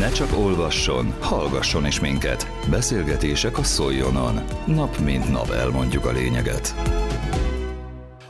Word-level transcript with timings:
Ne 0.00 0.10
csak 0.10 0.36
olvasson, 0.38 1.14
hallgasson 1.20 1.86
is 1.86 2.00
minket. 2.00 2.46
Beszélgetések 2.70 3.58
a 3.58 3.62
Szoljonon. 3.62 4.40
Nap 4.66 4.98
mint 4.98 5.30
nap 5.30 5.50
elmondjuk 5.50 6.04
a 6.04 6.12
lényeget. 6.12 6.74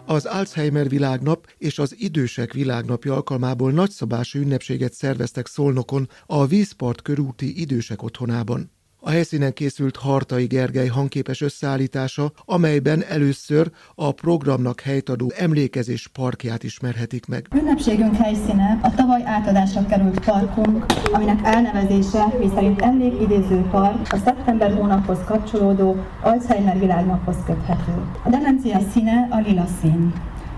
Az 0.07 0.25
Alzheimer 0.25 0.89
világnap 0.89 1.47
és 1.59 1.79
az 1.79 1.95
idősek 1.99 2.53
világnapja 2.53 3.15
alkalmából 3.15 3.71
nagyszabású 3.71 4.39
ünnepséget 4.39 4.93
szerveztek 4.93 5.47
Szolnokon 5.47 6.09
a 6.27 6.47
Vízpart 6.47 7.03
körúti 7.03 7.61
idősek 7.61 8.03
otthonában. 8.03 8.71
A 9.03 9.11
helyszínen 9.11 9.53
készült 9.53 9.97
Hartai 9.97 10.47
Gergely 10.47 10.87
hangképes 10.87 11.41
összeállítása, 11.41 12.33
amelyben 12.45 13.05
először 13.09 13.71
a 13.95 14.13
programnak 14.13 14.81
helytadó 14.81 15.33
emlékezés 15.37 16.09
parkját 16.09 16.63
ismerhetik 16.63 17.27
meg. 17.27 17.47
Ünnepségünk 17.55 18.17
helyszíne 18.17 18.79
a 18.83 18.95
tavaly 18.95 19.23
átadásra 19.25 19.87
került 19.87 20.25
parkunk, 20.25 20.85
aminek 21.13 21.41
elnevezése, 21.45 22.27
miszerint 22.39 22.81
emlékidéző 22.81 23.61
park, 23.71 24.13
a 24.13 24.17
szeptember 24.17 24.73
hónaphoz 24.73 25.19
kapcsolódó 25.27 25.97
Alzheimer 26.23 26.79
világnaphoz 26.79 27.37
köthető. 27.47 27.93
A 28.25 28.29
demencia 28.31 28.81
színe 28.93 29.29
a 29.31 29.41
lila 29.47 29.67
szín 29.81 30.13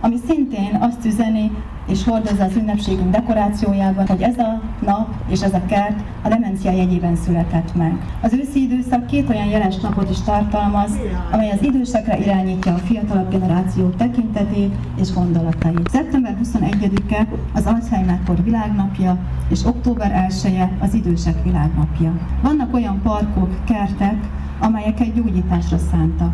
ami 0.04 0.16
szintén 0.26 0.78
azt 0.80 1.04
üzeni 1.04 1.50
és 1.86 2.04
hordozza 2.04 2.44
az 2.44 2.56
ünnepségünk 2.56 3.10
dekorációjában, 3.10 4.06
hogy 4.06 4.22
ez 4.22 4.38
a 4.38 4.60
nap 4.84 5.08
és 5.28 5.40
ez 5.40 5.54
a 5.54 5.64
kert 5.66 6.00
a 6.22 6.28
demencia 6.28 6.70
jegyében 6.70 7.16
született 7.16 7.74
meg. 7.74 7.98
Az 8.20 8.32
őszi 8.32 8.62
időszak 8.62 9.06
két 9.06 9.28
olyan 9.28 9.46
jeles 9.46 9.76
napot 9.76 10.10
is 10.10 10.20
tartalmaz, 10.20 10.90
amely 11.32 11.50
az 11.50 11.62
idősekre 11.62 12.18
irányítja 12.18 12.74
a 12.74 12.78
fiatalabb 12.78 13.30
generáció 13.30 13.88
tekintetét 13.88 14.74
és 15.00 15.12
gondolatait. 15.12 15.88
Szeptember 15.90 16.36
21-e 16.42 17.26
az 17.54 17.66
Alzheimer-kor 17.66 18.42
világnapja, 18.44 19.18
és 19.48 19.64
október 19.64 20.26
1-e 20.28 20.70
az 20.80 20.94
idősek 20.94 21.42
világnapja. 21.44 22.12
Vannak 22.42 22.74
olyan 22.74 23.00
parkok, 23.02 23.64
kertek, 23.64 24.16
amelyeket 24.60 25.14
gyógyításra 25.14 25.78
szántak, 25.90 26.32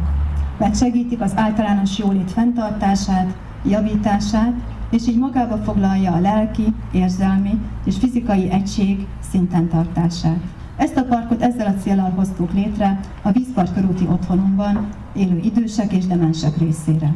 mert 0.58 0.76
segítik 0.76 1.20
az 1.20 1.32
általános 1.36 1.98
jólét 1.98 2.30
fenntartását, 2.30 3.34
javítását, 3.64 4.52
és 4.90 5.06
így 5.08 5.18
magába 5.18 5.56
foglalja 5.56 6.12
a 6.12 6.20
lelki, 6.20 6.74
érzelmi 6.92 7.58
és 7.84 7.96
fizikai 7.96 8.50
egység 8.50 9.06
szinten 9.30 9.68
tartását. 9.68 10.40
Ezt 10.76 10.96
a 10.96 11.04
parkot 11.04 11.42
ezzel 11.42 11.66
a 11.66 11.80
célral 11.80 12.10
hoztuk 12.10 12.52
létre 12.52 13.00
a 13.22 13.30
Vízpart 13.30 13.74
körúti 13.74 14.06
otthonunkban 14.10 14.88
élő 15.12 15.38
idősek 15.38 15.92
és 15.92 16.06
demensek 16.06 16.58
részére. 16.58 17.14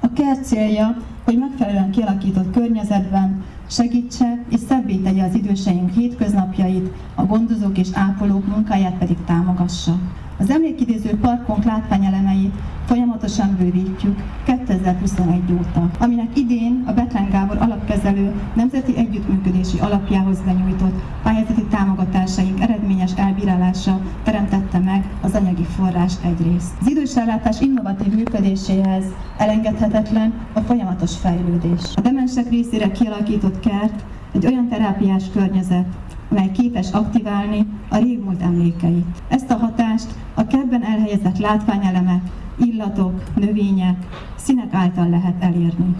A 0.00 0.12
kert 0.12 0.44
célja, 0.44 0.96
hogy 1.24 1.38
megfelelően 1.38 1.90
kialakított 1.90 2.50
környezetben 2.50 3.42
segítse 3.66 4.44
és 4.50 4.60
szebbé 4.68 4.96
tegye 4.96 5.24
az 5.24 5.34
időseink 5.34 5.90
hétköznapjait, 5.90 6.92
a 7.14 7.24
gondozók 7.24 7.78
és 7.78 7.88
ápolók 7.92 8.46
munkáját 8.46 8.98
pedig 8.98 9.16
támogassa. 9.24 9.98
Az 10.40 10.50
emlékidéző 10.50 11.18
parkunk 11.20 11.64
látványelemeit 11.64 12.54
folyamatosan 12.86 13.56
bővítjük 13.58 14.22
2021 14.44 15.52
óta, 15.52 15.90
aminek 16.00 16.38
idén 16.38 16.84
a 16.86 16.92
Betlen 16.92 17.28
Gábor 17.30 17.56
alapkezelő 17.60 18.32
Nemzeti 18.54 18.96
Együttműködési 18.96 19.78
Alapjához 19.78 20.40
benyújtott 20.40 21.02
pályázati 21.22 21.64
támogatásaink 21.64 22.60
eredményes 22.60 23.10
elbírálása 23.16 24.00
teremtette 24.24 24.78
meg 24.78 25.04
az 25.22 25.34
anyagi 25.34 25.64
forrás 25.64 26.12
egyrészt. 26.24 26.72
Az 26.80 26.88
idősellátás 26.88 27.60
innovatív 27.60 28.12
működéséhez 28.12 29.04
elengedhetetlen 29.38 30.32
a 30.52 30.60
folyamatos 30.60 31.16
fejlődés. 31.16 31.82
A 31.94 32.00
demensek 32.00 32.50
részére 32.50 32.90
kialakított 32.90 33.60
kert 33.60 34.04
egy 34.32 34.46
olyan 34.46 34.68
terápiás 34.68 35.24
környezet, 35.32 35.86
mely 36.28 36.50
képes 36.50 36.90
aktiválni 36.90 37.66
a 37.88 37.96
régmúlt 37.96 38.42
emlékeit. 38.42 39.06
Ezt 39.28 39.50
a 39.50 39.56
hatást 39.56 40.14
a 40.34 40.46
kertben 40.46 40.84
elhelyezett 40.84 41.38
látványelemek, 41.38 42.22
illatok, 42.56 43.22
növények, 43.34 44.06
színek 44.36 44.74
által 44.74 45.08
lehet 45.08 45.42
elérni. 45.42 45.96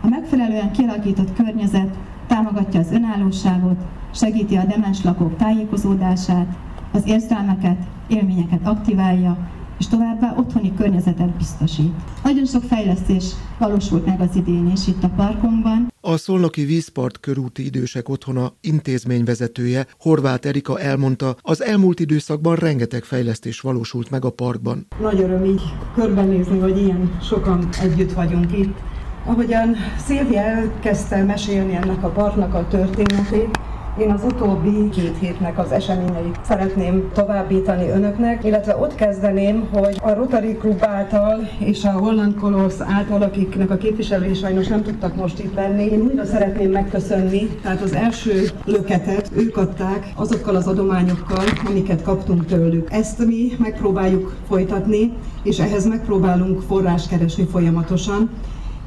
A 0.00 0.08
megfelelően 0.08 0.72
kialakított 0.72 1.34
környezet 1.34 1.98
támogatja 2.26 2.80
az 2.80 2.92
önállóságot, 2.92 3.86
segíti 4.14 4.56
a 4.56 4.64
demens 4.64 5.04
lakók 5.04 5.36
tájékozódását, 5.36 6.56
az 6.92 7.02
érzelmeket, 7.06 7.76
élményeket 8.08 8.66
aktiválja, 8.66 9.36
és 9.80 9.88
továbbá 9.88 10.34
otthoni 10.36 10.74
környezetet 10.74 11.36
biztosít. 11.36 11.92
Nagyon 12.24 12.44
sok 12.44 12.62
fejlesztés 12.62 13.24
valósult 13.58 14.06
meg 14.06 14.20
az 14.20 14.36
idén 14.36 14.70
is 14.70 14.86
itt 14.86 15.02
a 15.02 15.08
parkunkban. 15.08 15.92
A 16.00 16.16
Szolnoki 16.16 16.64
Vízpart 16.64 17.20
körúti 17.20 17.64
idősek 17.64 18.08
otthona 18.08 18.52
intézményvezetője 18.60 19.86
Horváth 19.98 20.46
Erika 20.46 20.80
elmondta, 20.80 21.36
az 21.40 21.62
elmúlt 21.62 22.00
időszakban 22.00 22.56
rengeteg 22.56 23.04
fejlesztés 23.04 23.60
valósult 23.60 24.10
meg 24.10 24.24
a 24.24 24.30
parkban. 24.30 24.86
Nagy 25.00 25.20
öröm 25.20 25.44
így 25.44 25.62
körbenézni, 25.94 26.58
hogy 26.58 26.78
ilyen 26.78 27.18
sokan 27.22 27.68
együtt 27.82 28.12
vagyunk 28.12 28.58
itt. 28.58 28.78
Ahogyan 29.24 29.76
Szilvia 30.06 30.40
elkezdte 30.40 31.22
mesélni 31.22 31.74
ennek 31.74 32.04
a 32.04 32.08
parknak 32.08 32.54
a 32.54 32.66
történetét, 32.68 33.58
én 34.00 34.10
az 34.10 34.24
utóbbi 34.24 34.88
két 34.88 35.16
hétnek 35.18 35.58
az 35.58 35.72
eseményeit 35.72 36.38
szeretném 36.44 37.10
továbbítani 37.14 37.88
önöknek, 37.88 38.44
illetve 38.44 38.76
ott 38.76 38.94
kezdeném, 38.94 39.68
hogy 39.72 39.96
a 40.02 40.14
Rotary 40.14 40.56
Club 40.56 40.84
által 40.84 41.48
és 41.58 41.84
a 41.84 41.90
Holland 41.90 42.34
Colors 42.34 42.74
által, 42.78 43.22
akiknek 43.22 43.70
a 43.70 43.76
képviselői 43.76 44.34
sajnos 44.34 44.66
nem 44.66 44.82
tudtak 44.82 45.16
most 45.16 45.38
itt 45.38 45.54
lenni, 45.54 45.84
én 45.84 46.00
újra 46.00 46.24
szeretném 46.24 46.70
megköszönni, 46.70 47.46
tehát 47.62 47.80
az 47.80 47.92
első 47.92 48.50
löketet 48.64 49.30
ők 49.36 49.56
adták 49.56 50.12
azokkal 50.14 50.54
az 50.56 50.66
adományokkal, 50.66 51.44
amiket 51.66 52.02
kaptunk 52.02 52.46
tőlük. 52.46 52.88
Ezt 52.90 53.26
mi 53.26 53.52
megpróbáljuk 53.58 54.36
folytatni, 54.48 55.12
és 55.42 55.58
ehhez 55.58 55.86
megpróbálunk 55.86 56.60
forrás 56.60 57.08
keresni 57.08 57.44
folyamatosan. 57.44 58.30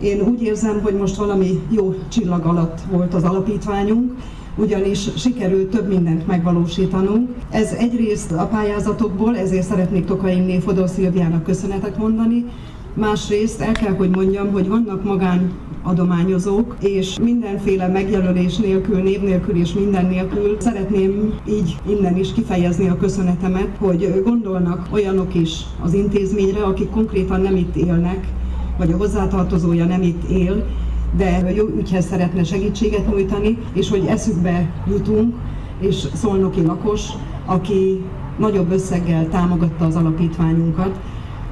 Én 0.01 0.21
úgy 0.21 0.41
érzem, 0.41 0.81
hogy 0.81 0.93
most 0.93 1.15
valami 1.15 1.61
jó 1.69 1.93
csillag 2.07 2.45
alatt 2.45 2.79
volt 2.91 3.13
az 3.13 3.23
alapítványunk, 3.23 4.11
ugyanis 4.55 5.09
sikerült 5.15 5.69
több 5.69 5.87
mindent 5.87 6.27
megvalósítanunk. 6.27 7.29
Ez 7.49 7.71
egyrészt 7.71 8.31
a 8.31 8.47
pályázatokból, 8.47 9.37
ezért 9.37 9.67
szeretnék 9.67 10.05
Tokaimné 10.05 10.59
Fodor 10.59 10.89
Szilviának 10.89 11.43
köszönetet 11.43 11.97
mondani, 11.97 12.45
Másrészt 12.95 13.61
el 13.61 13.71
kell, 13.71 13.95
hogy 13.95 14.09
mondjam, 14.09 14.51
hogy 14.51 14.67
vannak 14.67 15.03
magán 15.03 15.51
adományozók, 15.83 16.75
és 16.79 17.19
mindenféle 17.19 17.87
megjelölés 17.87 18.57
nélkül, 18.57 19.01
név 19.01 19.21
nélkül 19.21 19.55
és 19.55 19.73
minden 19.73 20.05
nélkül 20.05 20.57
szeretném 20.59 21.33
így 21.49 21.75
innen 21.87 22.17
is 22.17 22.33
kifejezni 22.33 22.87
a 22.89 22.97
köszönetemet, 22.97 23.69
hogy 23.77 24.21
gondolnak 24.23 24.87
olyanok 24.91 25.35
is 25.35 25.59
az 25.81 25.93
intézményre, 25.93 26.63
akik 26.63 26.89
konkrétan 26.89 27.41
nem 27.41 27.55
itt 27.55 27.75
élnek, 27.75 28.27
vagy 28.77 28.91
a 28.91 28.97
hozzátartozója 28.97 29.85
nem 29.85 30.01
itt 30.01 30.29
él, 30.29 30.65
de 31.17 31.51
jó 31.53 31.65
ügyhez 31.77 32.05
szeretne 32.05 32.43
segítséget 32.43 33.09
nyújtani, 33.09 33.57
és 33.73 33.89
hogy 33.89 34.05
eszükbe 34.05 34.71
jutunk, 34.87 35.35
és 35.79 36.07
szolnoki 36.13 36.61
lakos, 36.61 37.09
aki 37.45 38.03
nagyobb 38.37 38.71
összeggel 38.71 39.27
támogatta 39.27 39.85
az 39.85 39.95
alapítványunkat, 39.95 40.99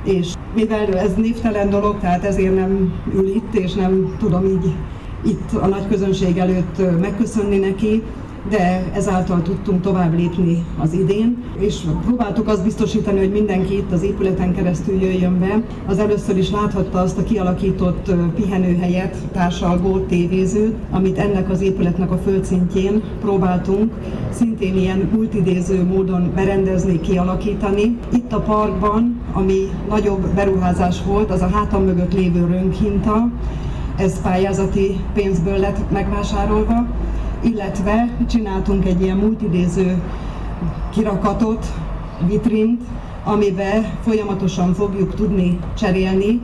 és 0.03 0.33
mivel 0.55 0.97
ez 0.97 1.13
névtelen 1.15 1.69
dolog, 1.69 1.99
tehát 1.99 2.23
ezért 2.23 2.55
nem 2.55 2.93
ül 3.13 3.27
itt, 3.27 3.53
és 3.53 3.73
nem 3.73 4.15
tudom 4.19 4.45
így 4.45 4.73
itt 5.25 5.51
a 5.61 5.67
nagy 5.67 5.87
közönség 5.87 6.37
előtt 6.37 6.99
megköszönni 6.99 7.57
neki, 7.57 8.03
de 8.49 8.91
ezáltal 8.93 9.41
tudtunk 9.41 9.81
tovább 9.81 10.17
lépni 10.17 10.65
az 10.77 10.93
idén, 10.93 11.43
és 11.59 11.75
próbáltuk 12.05 12.47
azt 12.47 12.63
biztosítani, 12.63 13.19
hogy 13.19 13.31
mindenki 13.31 13.73
itt 13.73 13.91
az 13.91 14.03
épületen 14.03 14.55
keresztül 14.55 15.01
jöjjön 15.01 15.39
be. 15.39 15.61
Az 15.87 15.99
először 15.99 16.37
is 16.37 16.51
láthatta 16.51 16.99
azt 16.99 17.17
a 17.17 17.23
kialakított 17.23 18.11
pihenőhelyet, 18.35 19.15
társalgót, 19.31 20.07
tévézőt, 20.07 20.75
amit 20.91 21.17
ennek 21.17 21.49
az 21.49 21.61
épületnek 21.61 22.11
a 22.11 22.17
földszintjén 22.17 23.01
próbáltunk 23.21 23.93
szintén 24.29 24.77
ilyen 24.77 25.09
multidéző 25.13 25.83
módon 25.83 26.31
berendezni, 26.35 26.99
kialakítani. 26.99 27.97
Itt 28.13 28.33
a 28.33 28.39
parkban, 28.39 29.19
ami 29.33 29.69
nagyobb 29.89 30.27
beruházás 30.35 31.03
volt, 31.03 31.31
az 31.31 31.41
a 31.41 31.49
hátam 31.53 31.83
mögött 31.83 32.13
lévő 32.13 32.45
rönkhinta, 32.45 33.29
ez 33.97 34.21
pályázati 34.21 34.99
pénzből 35.13 35.57
lett 35.57 35.91
megvásárolva, 35.91 36.87
illetve 37.43 38.17
csináltunk 38.29 38.85
egy 38.85 39.01
ilyen 39.01 39.17
multidéző 39.17 40.01
kirakatot, 40.89 41.65
vitrint, 42.27 42.81
amiben 43.23 43.85
folyamatosan 44.01 44.73
fogjuk 44.73 45.15
tudni 45.15 45.59
cserélni 45.77 46.41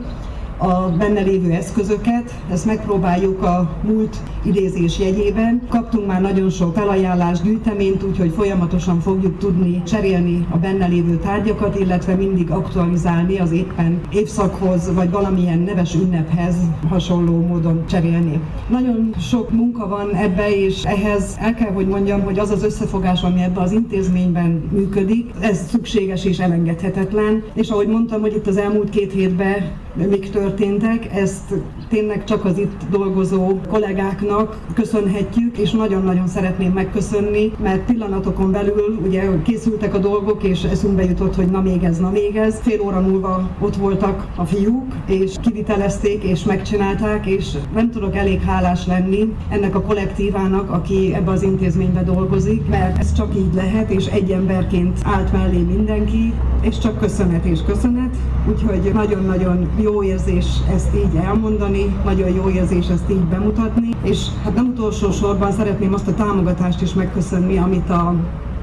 a 0.58 0.88
benne 0.98 1.20
lévő 1.20 1.50
eszközöket, 1.50 2.34
ezt 2.50 2.66
megpróbáljuk 2.66 3.42
a 3.42 3.76
múlt 3.82 4.16
idézés 4.44 4.98
jegyében. 4.98 5.62
Kaptunk 5.68 6.06
már 6.06 6.20
nagyon 6.20 6.50
sok 6.50 6.74
felajánlás, 6.74 7.40
gyűjteményt, 7.40 8.02
úgyhogy 8.02 8.32
folyamatosan 8.36 9.00
fogjuk 9.00 9.38
tudni 9.38 9.82
cserélni 9.82 10.46
a 10.50 10.56
benne 10.56 10.86
lévő 10.86 11.16
tárgyakat, 11.16 11.78
illetve 11.78 12.14
mindig 12.14 12.50
aktualizálni 12.50 13.38
az 13.38 13.52
éppen 13.52 14.00
évszakhoz, 14.12 14.94
vagy 14.94 15.10
valamilyen 15.10 15.58
neves 15.58 15.94
ünnephez 15.94 16.56
hasonló 16.88 17.46
módon 17.46 17.86
cserélni. 17.86 18.40
Nagyon 18.68 19.14
sok 19.20 19.50
munka 19.50 19.88
van 19.88 20.14
ebbe, 20.14 20.56
és 20.56 20.84
ehhez 20.84 21.36
el 21.40 21.54
kell, 21.54 21.72
hogy 21.72 21.86
mondjam, 21.86 22.22
hogy 22.22 22.38
az 22.38 22.50
az 22.50 22.64
összefogás, 22.64 23.22
ami 23.22 23.42
ebben 23.42 23.62
az 23.62 23.72
intézményben 23.72 24.68
működik, 24.72 25.30
ez 25.40 25.68
szükséges 25.68 26.24
és 26.24 26.38
elengedhetetlen. 26.38 27.42
És 27.54 27.68
ahogy 27.68 27.88
mondtam, 27.88 28.20
hogy 28.20 28.34
itt 28.34 28.46
az 28.46 28.56
elmúlt 28.56 28.90
két 28.90 29.12
hétben 29.12 29.56
mik 29.94 30.30
történtek, 30.30 31.14
ezt 31.14 31.54
tényleg 31.88 32.24
csak 32.24 32.44
az 32.44 32.58
itt 32.58 32.82
dolgozó 32.90 33.60
kollégáknak 33.68 34.56
köszönhetjük, 34.74 35.58
és 35.58 35.70
nagyon-nagyon 35.70 36.26
szeretném 36.26 36.72
megköszönni, 36.72 37.52
mert 37.62 37.84
pillanatokon 37.84 38.50
belül 38.50 38.98
ugye 39.04 39.42
készültek 39.42 39.94
a 39.94 39.98
dolgok, 39.98 40.42
és 40.42 40.62
eszünkbe 40.62 41.04
jutott, 41.04 41.34
hogy 41.34 41.46
na 41.46 41.60
még 41.60 41.82
ez, 41.82 41.98
na 41.98 42.10
még 42.10 42.36
ez. 42.36 42.60
Fél 42.62 42.80
óra 42.80 43.00
múlva 43.00 43.48
ott 43.60 43.76
voltak 43.76 44.26
a 44.36 44.44
fiúk, 44.44 44.94
és 45.06 45.34
kivitelezték, 45.42 46.22
és 46.22 46.44
megcsinálták, 46.44 47.26
és 47.26 47.56
nem 47.74 47.90
tudok 47.90 48.16
elég 48.16 48.40
hálás 48.40 48.86
lenni 48.86 49.32
ennek 49.48 49.74
a 49.74 49.82
kollektívának, 49.82 50.70
aki 50.70 51.14
ebbe 51.14 51.30
az 51.30 51.42
intézménybe 51.42 52.02
dolgozik, 52.02 52.68
mert 52.68 52.98
ez 52.98 53.12
csak 53.12 53.36
így 53.36 53.54
lehet, 53.54 53.90
és 53.90 54.06
egy 54.06 54.30
emberként 54.30 54.98
állt 55.02 55.32
mellé 55.32 55.58
mindenki, 55.58 56.32
és 56.60 56.78
csak 56.78 56.98
köszönet 56.98 57.44
és 57.44 57.58
köszönet, 57.66 58.16
úgyhogy 58.48 58.90
nagyon-nagyon 58.94 59.68
jó 59.82 60.02
érzés 60.02 60.46
ezt 60.74 60.94
így 60.94 61.16
elmondani, 61.24 61.96
nagyon 62.04 62.28
jó 62.34 62.48
érzés 62.48 62.88
ezt 62.88 63.10
így 63.10 63.24
bemutatni, 63.24 63.88
és 64.02 64.18
hát 64.44 64.54
nem 64.54 64.66
utolsó 64.66 65.10
sorban 65.10 65.52
szeretném 65.52 65.92
azt 65.94 66.08
a 66.08 66.14
támogatást 66.14 66.82
is 66.82 66.94
megköszönni, 66.94 67.58
amit 67.58 67.90
a 67.90 68.14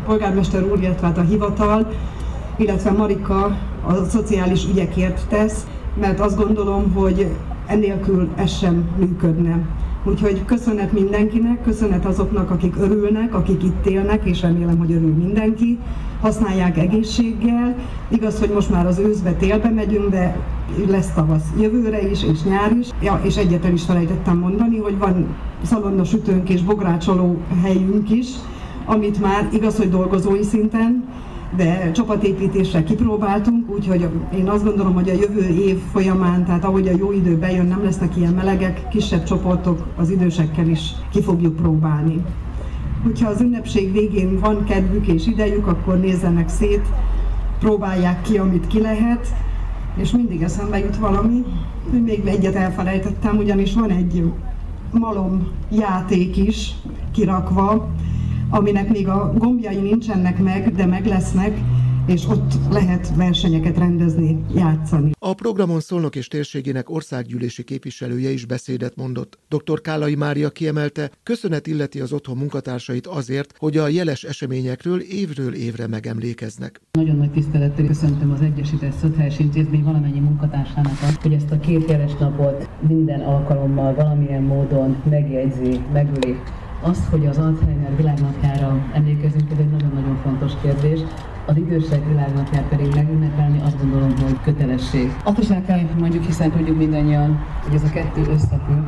polgármester 0.05 0.63
úr, 0.63 0.79
illetve 0.79 1.07
hát 1.07 1.17
a 1.17 1.21
hivatal, 1.21 1.87
illetve 2.57 2.91
Marika 2.91 3.57
a 3.87 4.03
szociális 4.09 4.65
ügyekért 4.65 5.27
tesz, 5.29 5.67
mert 5.99 6.19
azt 6.19 6.37
gondolom, 6.37 6.93
hogy 6.93 7.31
ennélkül 7.67 8.29
ez 8.35 8.51
sem 8.51 8.89
működne. 8.97 9.59
Úgyhogy 10.07 10.45
köszönet 10.45 10.91
mindenkinek, 10.91 11.63
köszönet 11.63 12.05
azoknak, 12.05 12.51
akik 12.51 12.75
örülnek, 12.79 13.33
akik 13.33 13.63
itt 13.63 13.85
élnek, 13.85 14.25
és 14.25 14.41
remélem, 14.41 14.77
hogy 14.77 14.91
örül 14.91 15.13
mindenki. 15.13 15.79
Használják 16.21 16.77
egészséggel. 16.77 17.75
Igaz, 18.09 18.39
hogy 18.39 18.49
most 18.49 18.69
már 18.69 18.85
az 18.85 18.99
őszbe, 18.99 19.31
télbe 19.33 19.69
megyünk, 19.69 20.09
de 20.09 20.37
lesz 20.87 21.13
tavasz 21.13 21.45
jövőre 21.59 22.09
is, 22.09 22.23
és 22.23 22.43
nyár 22.43 22.71
is. 22.71 22.87
Ja, 23.01 23.21
és 23.23 23.37
egyetlen 23.37 23.73
is 23.73 23.83
felejtettem 23.83 24.37
mondani, 24.37 24.77
hogy 24.77 24.97
van 24.97 25.35
szalonna 25.63 26.03
sütőnk 26.03 26.49
és 26.49 26.63
bográcsoló 26.63 27.37
helyünk 27.63 28.09
is, 28.09 28.27
amit 28.85 29.21
már 29.21 29.49
igaz, 29.51 29.77
hogy 29.77 29.89
dolgozói 29.89 30.43
szinten, 30.43 31.03
de 31.55 31.91
csapatépítésre 31.91 32.83
kipróbáltunk, 32.83 33.69
úgyhogy 33.69 34.09
én 34.35 34.49
azt 34.49 34.63
gondolom, 34.63 34.93
hogy 34.93 35.09
a 35.09 35.13
jövő 35.13 35.47
év 35.47 35.79
folyamán, 35.91 36.45
tehát 36.45 36.63
ahogy 36.63 36.87
a 36.87 36.95
jó 36.97 37.11
idő 37.11 37.37
bejön, 37.37 37.65
nem 37.65 37.83
lesznek 37.83 38.17
ilyen 38.17 38.33
melegek, 38.33 38.87
kisebb 38.87 39.23
csoportok 39.23 39.87
az 39.95 40.09
idősekkel 40.09 40.67
is 40.67 40.91
ki 41.11 41.21
fogjuk 41.21 41.55
próbálni. 41.55 42.21
Hogyha 43.03 43.29
az 43.29 43.41
ünnepség 43.41 43.91
végén 43.91 44.39
van 44.39 44.63
kedvük 44.63 45.07
és 45.07 45.27
idejük, 45.27 45.67
akkor 45.67 45.99
nézzenek 45.99 46.49
szét, 46.49 46.85
próbálják 47.59 48.21
ki, 48.21 48.37
amit 48.37 48.67
ki 48.67 48.81
lehet, 48.81 49.27
és 49.95 50.11
mindig 50.11 50.41
eszembe 50.41 50.79
jut 50.79 50.97
valami, 50.97 51.43
hogy 51.89 52.03
még 52.03 52.25
egyet 52.25 52.55
elfelejtettem, 52.55 53.37
ugyanis 53.37 53.73
van 53.73 53.89
egy 53.89 54.31
malom 54.91 55.47
játék 55.71 56.37
is 56.37 56.75
kirakva, 57.11 57.89
aminek 58.49 58.89
még 58.89 59.07
a 59.07 59.33
gombjai 59.37 59.75
nincsenek 59.75 60.39
meg, 60.39 60.75
de 60.75 60.85
meg 60.85 61.05
lesznek, 61.05 61.59
és 62.07 62.27
ott 62.27 62.53
lehet 62.69 63.15
versenyeket 63.15 63.77
rendezni, 63.77 64.39
játszani. 64.55 65.11
A 65.19 65.33
programon 65.33 65.79
Szolnok 65.79 66.15
és 66.15 66.27
térségének 66.27 66.89
országgyűlési 66.89 67.63
képviselője 67.63 68.29
is 68.29 68.45
beszédet 68.45 68.95
mondott. 68.95 69.39
Dr. 69.49 69.81
Kálai 69.81 70.15
Mária 70.15 70.49
kiemelte, 70.49 71.11
köszönet 71.23 71.67
illeti 71.67 71.99
az 71.99 72.13
otthon 72.13 72.37
munkatársait 72.37 73.07
azért, 73.07 73.53
hogy 73.57 73.77
a 73.77 73.87
jeles 73.87 74.23
eseményekről 74.23 75.01
évről 75.01 75.53
évre 75.53 75.87
megemlékeznek. 75.87 76.81
Nagyon 76.91 77.15
nagy 77.15 77.31
tisztelettel 77.31 77.85
köszöntöm 77.85 78.31
az 78.31 78.41
Egyesített 78.41 78.93
Szociális 78.93 79.39
Intézmény 79.39 79.83
valamennyi 79.83 80.19
munkatársának, 80.19 80.97
hogy 81.21 81.33
ezt 81.33 81.51
a 81.51 81.59
két 81.59 81.89
jeles 81.89 82.15
napot 82.19 82.69
minden 82.87 83.21
alkalommal 83.21 83.93
valamilyen 83.93 84.43
módon 84.43 85.03
megjegyzi, 85.09 85.79
megüli 85.93 86.35
azt, 86.85 87.05
hogy 87.09 87.25
az 87.25 87.37
Alzheimer 87.37 87.95
világnapjára 87.95 88.85
emlékezünk, 88.93 89.51
ez 89.51 89.57
egy 89.57 89.69
nagyon-nagyon 89.69 90.17
fontos 90.23 90.51
kérdés. 90.61 90.99
Az 91.47 91.57
idősek 91.57 92.07
világnapját 92.07 92.63
pedig 92.63 92.95
megünnepelni 92.95 93.61
azt 93.65 93.77
gondolom, 93.81 94.09
hogy 94.09 94.41
kötelesség. 94.43 95.13
Azt 95.23 95.37
is 95.37 95.49
el 95.49 95.61
kell 95.61 95.79
mondjuk, 95.99 96.23
hiszen 96.23 96.51
tudjuk 96.51 96.77
mindannyian, 96.77 97.39
hogy 97.63 97.73
ez 97.73 97.83
a 97.83 97.89
kettő 97.89 98.21
összefügg, 98.21 98.85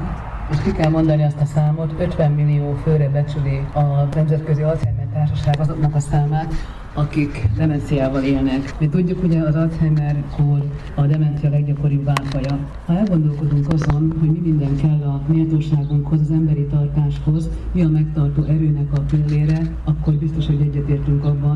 és 0.51 0.61
ki 0.63 0.71
kell 0.71 0.89
mondani 0.89 1.23
azt 1.23 1.41
a 1.41 1.45
számot, 1.45 1.93
50 1.99 2.31
millió 2.31 2.73
főre 2.83 3.09
becsüli 3.09 3.65
a 3.73 4.07
Nemzetközi 4.15 4.61
Alzheimer 4.61 5.07
Társaság 5.13 5.59
azoknak 5.59 5.95
a 5.95 5.99
számát, 5.99 6.53
akik 6.93 7.49
demenciával 7.57 8.23
élnek. 8.23 8.75
Mi 8.79 8.87
tudjuk, 8.87 9.21
hogy 9.21 9.35
az 9.35 9.55
Alzheimer-kor 9.55 10.63
a 10.95 11.01
demencia 11.01 11.49
leggyakoribb 11.49 12.03
válfaja. 12.03 12.59
Ha 12.85 12.97
elgondolkodunk 12.97 13.67
azon, 13.73 14.13
hogy 14.19 14.31
mi 14.31 14.39
minden 14.39 14.75
kell 14.75 15.09
a 15.09 15.21
méltóságunkhoz, 15.27 16.19
az 16.19 16.31
emberi 16.31 16.65
tartáshoz, 16.65 17.49
mi 17.71 17.83
a 17.83 17.89
megtartó 17.89 18.43
erőnek 18.43 18.93
a 18.93 18.99
pillére, 18.99 19.61
akkor 19.83 20.13
biztos, 20.13 20.45
hogy 20.45 20.61
egyetértünk 20.61 21.25
abban, 21.25 21.46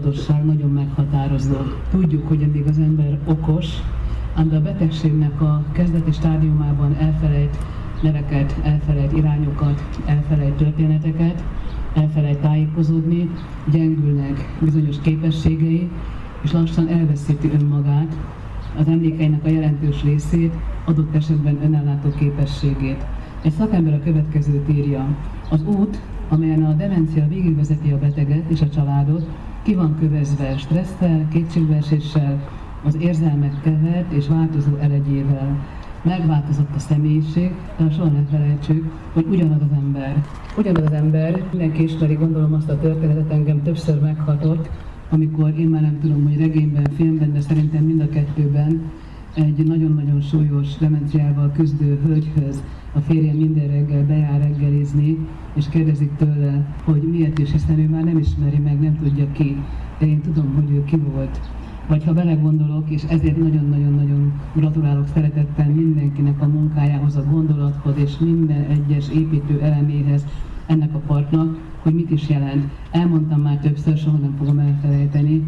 tudatosság 0.00 0.44
nagyon 0.44 0.70
meghatározó. 0.70 1.56
Tudjuk, 1.90 2.28
hogy 2.28 2.42
amíg 2.42 2.64
az 2.68 2.78
ember 2.78 3.18
okos, 3.24 3.66
ám 4.34 4.50
a 4.52 4.60
betegségnek 4.60 5.40
a 5.40 5.64
kezdeti 5.72 6.12
stádiumában 6.12 6.96
elfelejt 6.98 7.56
neveket, 8.02 8.56
elfelejt 8.62 9.12
irányokat, 9.12 9.82
elfelejt 10.06 10.54
történeteket, 10.54 11.44
elfelejt 11.94 12.38
tájékozódni, 12.38 13.30
gyengülnek 13.70 14.56
bizonyos 14.60 15.00
képességei, 15.00 15.90
és 16.42 16.52
lassan 16.52 16.88
elveszíti 16.88 17.50
önmagát, 17.60 18.16
az 18.78 18.88
emlékeinek 18.88 19.44
a 19.44 19.48
jelentős 19.48 20.02
részét, 20.02 20.54
adott 20.84 21.14
esetben 21.14 21.58
önellátó 21.62 22.08
képességét. 22.18 23.06
Egy 23.42 23.52
szakember 23.52 23.94
a 23.94 24.02
következőt 24.04 24.68
írja. 24.68 25.16
Az 25.50 25.64
út, 25.64 26.00
amelyen 26.28 26.64
a 26.64 26.72
demencia 26.72 27.28
végigvezeti 27.28 27.90
a 27.90 27.98
beteget 27.98 28.50
és 28.50 28.60
a 28.60 28.68
családot, 28.68 29.26
ki 29.62 29.74
van 29.74 29.96
kövezve 29.98 30.56
stresszel, 30.56 31.28
kétségbeeséssel, 31.28 32.48
az 32.84 32.96
érzelmek 33.00 33.60
kevert 33.62 34.12
és 34.12 34.28
változó 34.28 34.76
elegyével 34.76 35.56
megváltozott 36.02 36.74
a 36.74 36.78
személyiség, 36.78 37.54
de 37.76 37.90
soha 37.90 38.08
ne 38.08 38.22
felejtsük, 38.30 38.92
hogy 39.12 39.26
ugyanaz 39.30 39.60
az 39.60 39.76
ember. 39.76 40.24
Ugyanaz 40.56 40.84
az 40.84 40.92
ember, 40.92 41.42
mindenki 41.50 41.82
ismeri, 41.82 42.14
gondolom 42.14 42.52
azt 42.52 42.68
a 42.68 42.78
történetet, 42.78 43.30
engem 43.30 43.62
többször 43.62 44.00
meghatott, 44.00 44.68
amikor 45.10 45.52
én 45.58 45.68
már 45.68 45.82
nem 45.82 45.98
tudom, 46.00 46.24
hogy 46.24 46.38
regényben, 46.38 46.86
filmben, 46.96 47.32
de 47.32 47.40
szerintem 47.40 47.84
mind 47.84 48.00
a 48.00 48.08
kettőben 48.08 48.90
egy 49.34 49.66
nagyon-nagyon 49.66 50.20
súlyos 50.20 50.76
demenciával 50.76 51.52
küzdő 51.52 52.00
hölgyhöz 52.06 52.62
a 52.92 52.98
férje 52.98 53.32
minden 53.32 53.66
reggel 53.66 54.06
bejár 54.06 54.40
reggelizni, 54.40 55.18
és 55.54 55.68
kérdezik 55.68 56.16
tőle, 56.16 56.76
hogy 56.84 57.02
miért 57.02 57.38
is, 57.38 57.50
hiszen 57.50 57.78
ő 57.78 57.88
már 57.88 58.04
nem 58.04 58.18
ismeri 58.18 58.58
meg, 58.58 58.80
nem 58.80 58.98
tudja 59.02 59.32
ki, 59.32 59.56
de 59.98 60.06
én 60.06 60.20
tudom, 60.20 60.54
hogy 60.54 60.70
ő 60.70 60.84
ki 60.84 60.96
volt 60.96 61.40
vagy 61.90 62.04
ha 62.04 62.12
belegondolok, 62.12 62.90
és 62.90 63.02
ezért 63.08 63.36
nagyon-nagyon-nagyon 63.36 64.32
gratulálok 64.54 65.06
szeretettel 65.06 65.68
mindenkinek 65.68 66.40
a 66.42 66.46
munkájához, 66.46 67.16
a 67.16 67.24
gondolathoz 67.30 67.94
és 67.96 68.18
minden 68.18 68.64
egyes 68.64 69.08
építő 69.08 69.60
eleméhez 69.60 70.26
ennek 70.66 70.94
a 70.94 70.98
partnak, 70.98 71.58
hogy 71.82 71.94
mit 71.94 72.10
is 72.10 72.28
jelent. 72.28 72.64
Elmondtam 72.90 73.40
már 73.40 73.58
többször, 73.58 73.96
soha 73.96 74.16
nem 74.16 74.34
fogom 74.38 74.58
elfelejteni, 74.58 75.46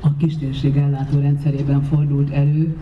a 0.00 0.16
kistérség 0.16 0.76
ellátó 0.76 1.20
rendszerében 1.20 1.82
fordult 1.82 2.30
elő, 2.30 2.76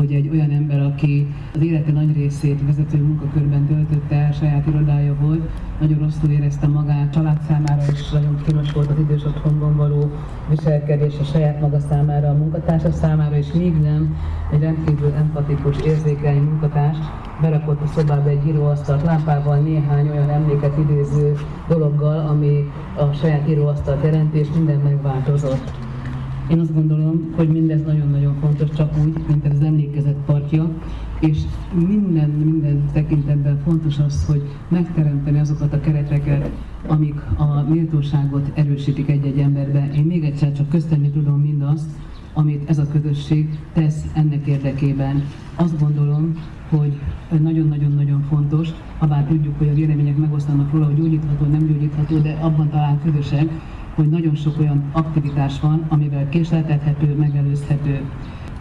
hogy 0.00 0.12
egy 0.12 0.28
olyan 0.28 0.50
ember, 0.50 0.80
aki 0.80 1.34
az 1.54 1.60
élete 1.62 1.92
nagy 1.92 2.16
részét 2.16 2.66
vezető 2.66 2.98
munkakörben 2.98 3.66
töltötte 3.66 4.32
saját 4.32 4.66
irodája 4.66 5.14
volt, 5.20 5.48
nagyon 5.80 5.98
rosszul 5.98 6.30
érezte 6.30 6.66
magát, 6.66 7.12
család 7.12 7.40
számára 7.48 7.82
is 7.92 8.10
nagyon 8.10 8.42
kínos 8.46 8.72
volt 8.72 8.90
az 8.90 8.98
idős 8.98 9.24
otthonban 9.24 9.76
való 9.76 10.10
viselkedés, 10.48 11.14
a 11.20 11.24
saját 11.24 11.60
maga 11.60 11.78
számára, 11.80 12.28
a 12.28 12.32
munkatársa 12.32 12.92
számára, 12.92 13.36
és 13.36 13.52
még 13.52 13.80
nem 13.80 14.16
egy 14.52 14.60
rendkívül 14.60 15.12
empatikus, 15.12 15.76
érzékeny 15.78 16.42
munkatárs 16.42 16.98
berakott 17.40 17.80
a 17.82 17.86
szobába 17.86 18.28
egy 18.28 18.46
íróasztalt 18.46 19.02
lámpával, 19.02 19.58
néhány 19.58 20.08
olyan 20.08 20.30
emléket 20.30 20.78
idéző 20.78 21.36
dologgal, 21.68 22.26
ami 22.28 22.70
a 22.96 23.12
saját 23.12 23.48
íróasztalt 23.48 24.04
jelenti, 24.04 24.38
és 24.38 24.48
minden 24.54 24.80
megváltozott 24.80 25.89
Én 26.50 26.58
azt 26.60 26.74
gondolom, 26.74 27.32
hogy 27.36 27.48
mindez 27.48 27.82
nagyon-nagyon 27.82 28.34
fontos, 28.40 28.68
csak 28.76 28.92
úgy, 29.04 29.14
mint 29.28 29.46
az 29.52 29.60
emlékezet 29.60 30.16
partja, 30.26 30.70
és 31.20 31.38
minden, 31.74 32.30
minden 32.30 32.84
tekintetben 32.92 33.60
fontos 33.64 33.98
az, 33.98 34.26
hogy 34.26 34.42
megteremteni 34.68 35.38
azokat 35.38 35.72
a 35.72 35.80
kereteket, 35.80 36.50
amik 36.86 37.14
a 37.36 37.64
méltóságot 37.68 38.50
erősítik 38.54 39.08
egy-egy 39.08 39.38
emberbe. 39.38 39.90
Én 39.96 40.04
még 40.04 40.24
egyszer 40.24 40.52
csak 40.52 40.68
köszönni 40.68 41.10
tudom 41.10 41.40
mindazt, 41.40 41.90
amit 42.34 42.68
ez 42.68 42.78
a 42.78 42.86
közösség 42.92 43.58
tesz 43.72 44.04
ennek 44.14 44.46
érdekében. 44.46 45.22
Azt 45.56 45.80
gondolom, 45.80 46.32
hogy 46.70 46.92
nagyon-nagyon-nagyon 47.40 48.22
fontos, 48.28 48.68
ha 48.98 49.06
bár 49.06 49.24
tudjuk, 49.24 49.58
hogy 49.58 49.68
a 49.68 49.74
vélemények 49.74 50.16
megosztanak 50.16 50.72
róla, 50.72 50.84
hogy 50.84 50.96
gyógyítható, 50.96 51.46
nem 51.46 51.66
gyógyítható, 51.66 52.18
de 52.18 52.38
abban 52.40 52.68
talán 52.68 53.00
közösek, 53.04 53.48
hogy 53.94 54.08
nagyon 54.08 54.34
sok 54.34 54.58
olyan 54.58 54.84
aktivitás 54.92 55.60
van, 55.60 55.84
amivel 55.88 56.28
késleltethető, 56.28 57.14
megelőzhető. 57.14 58.00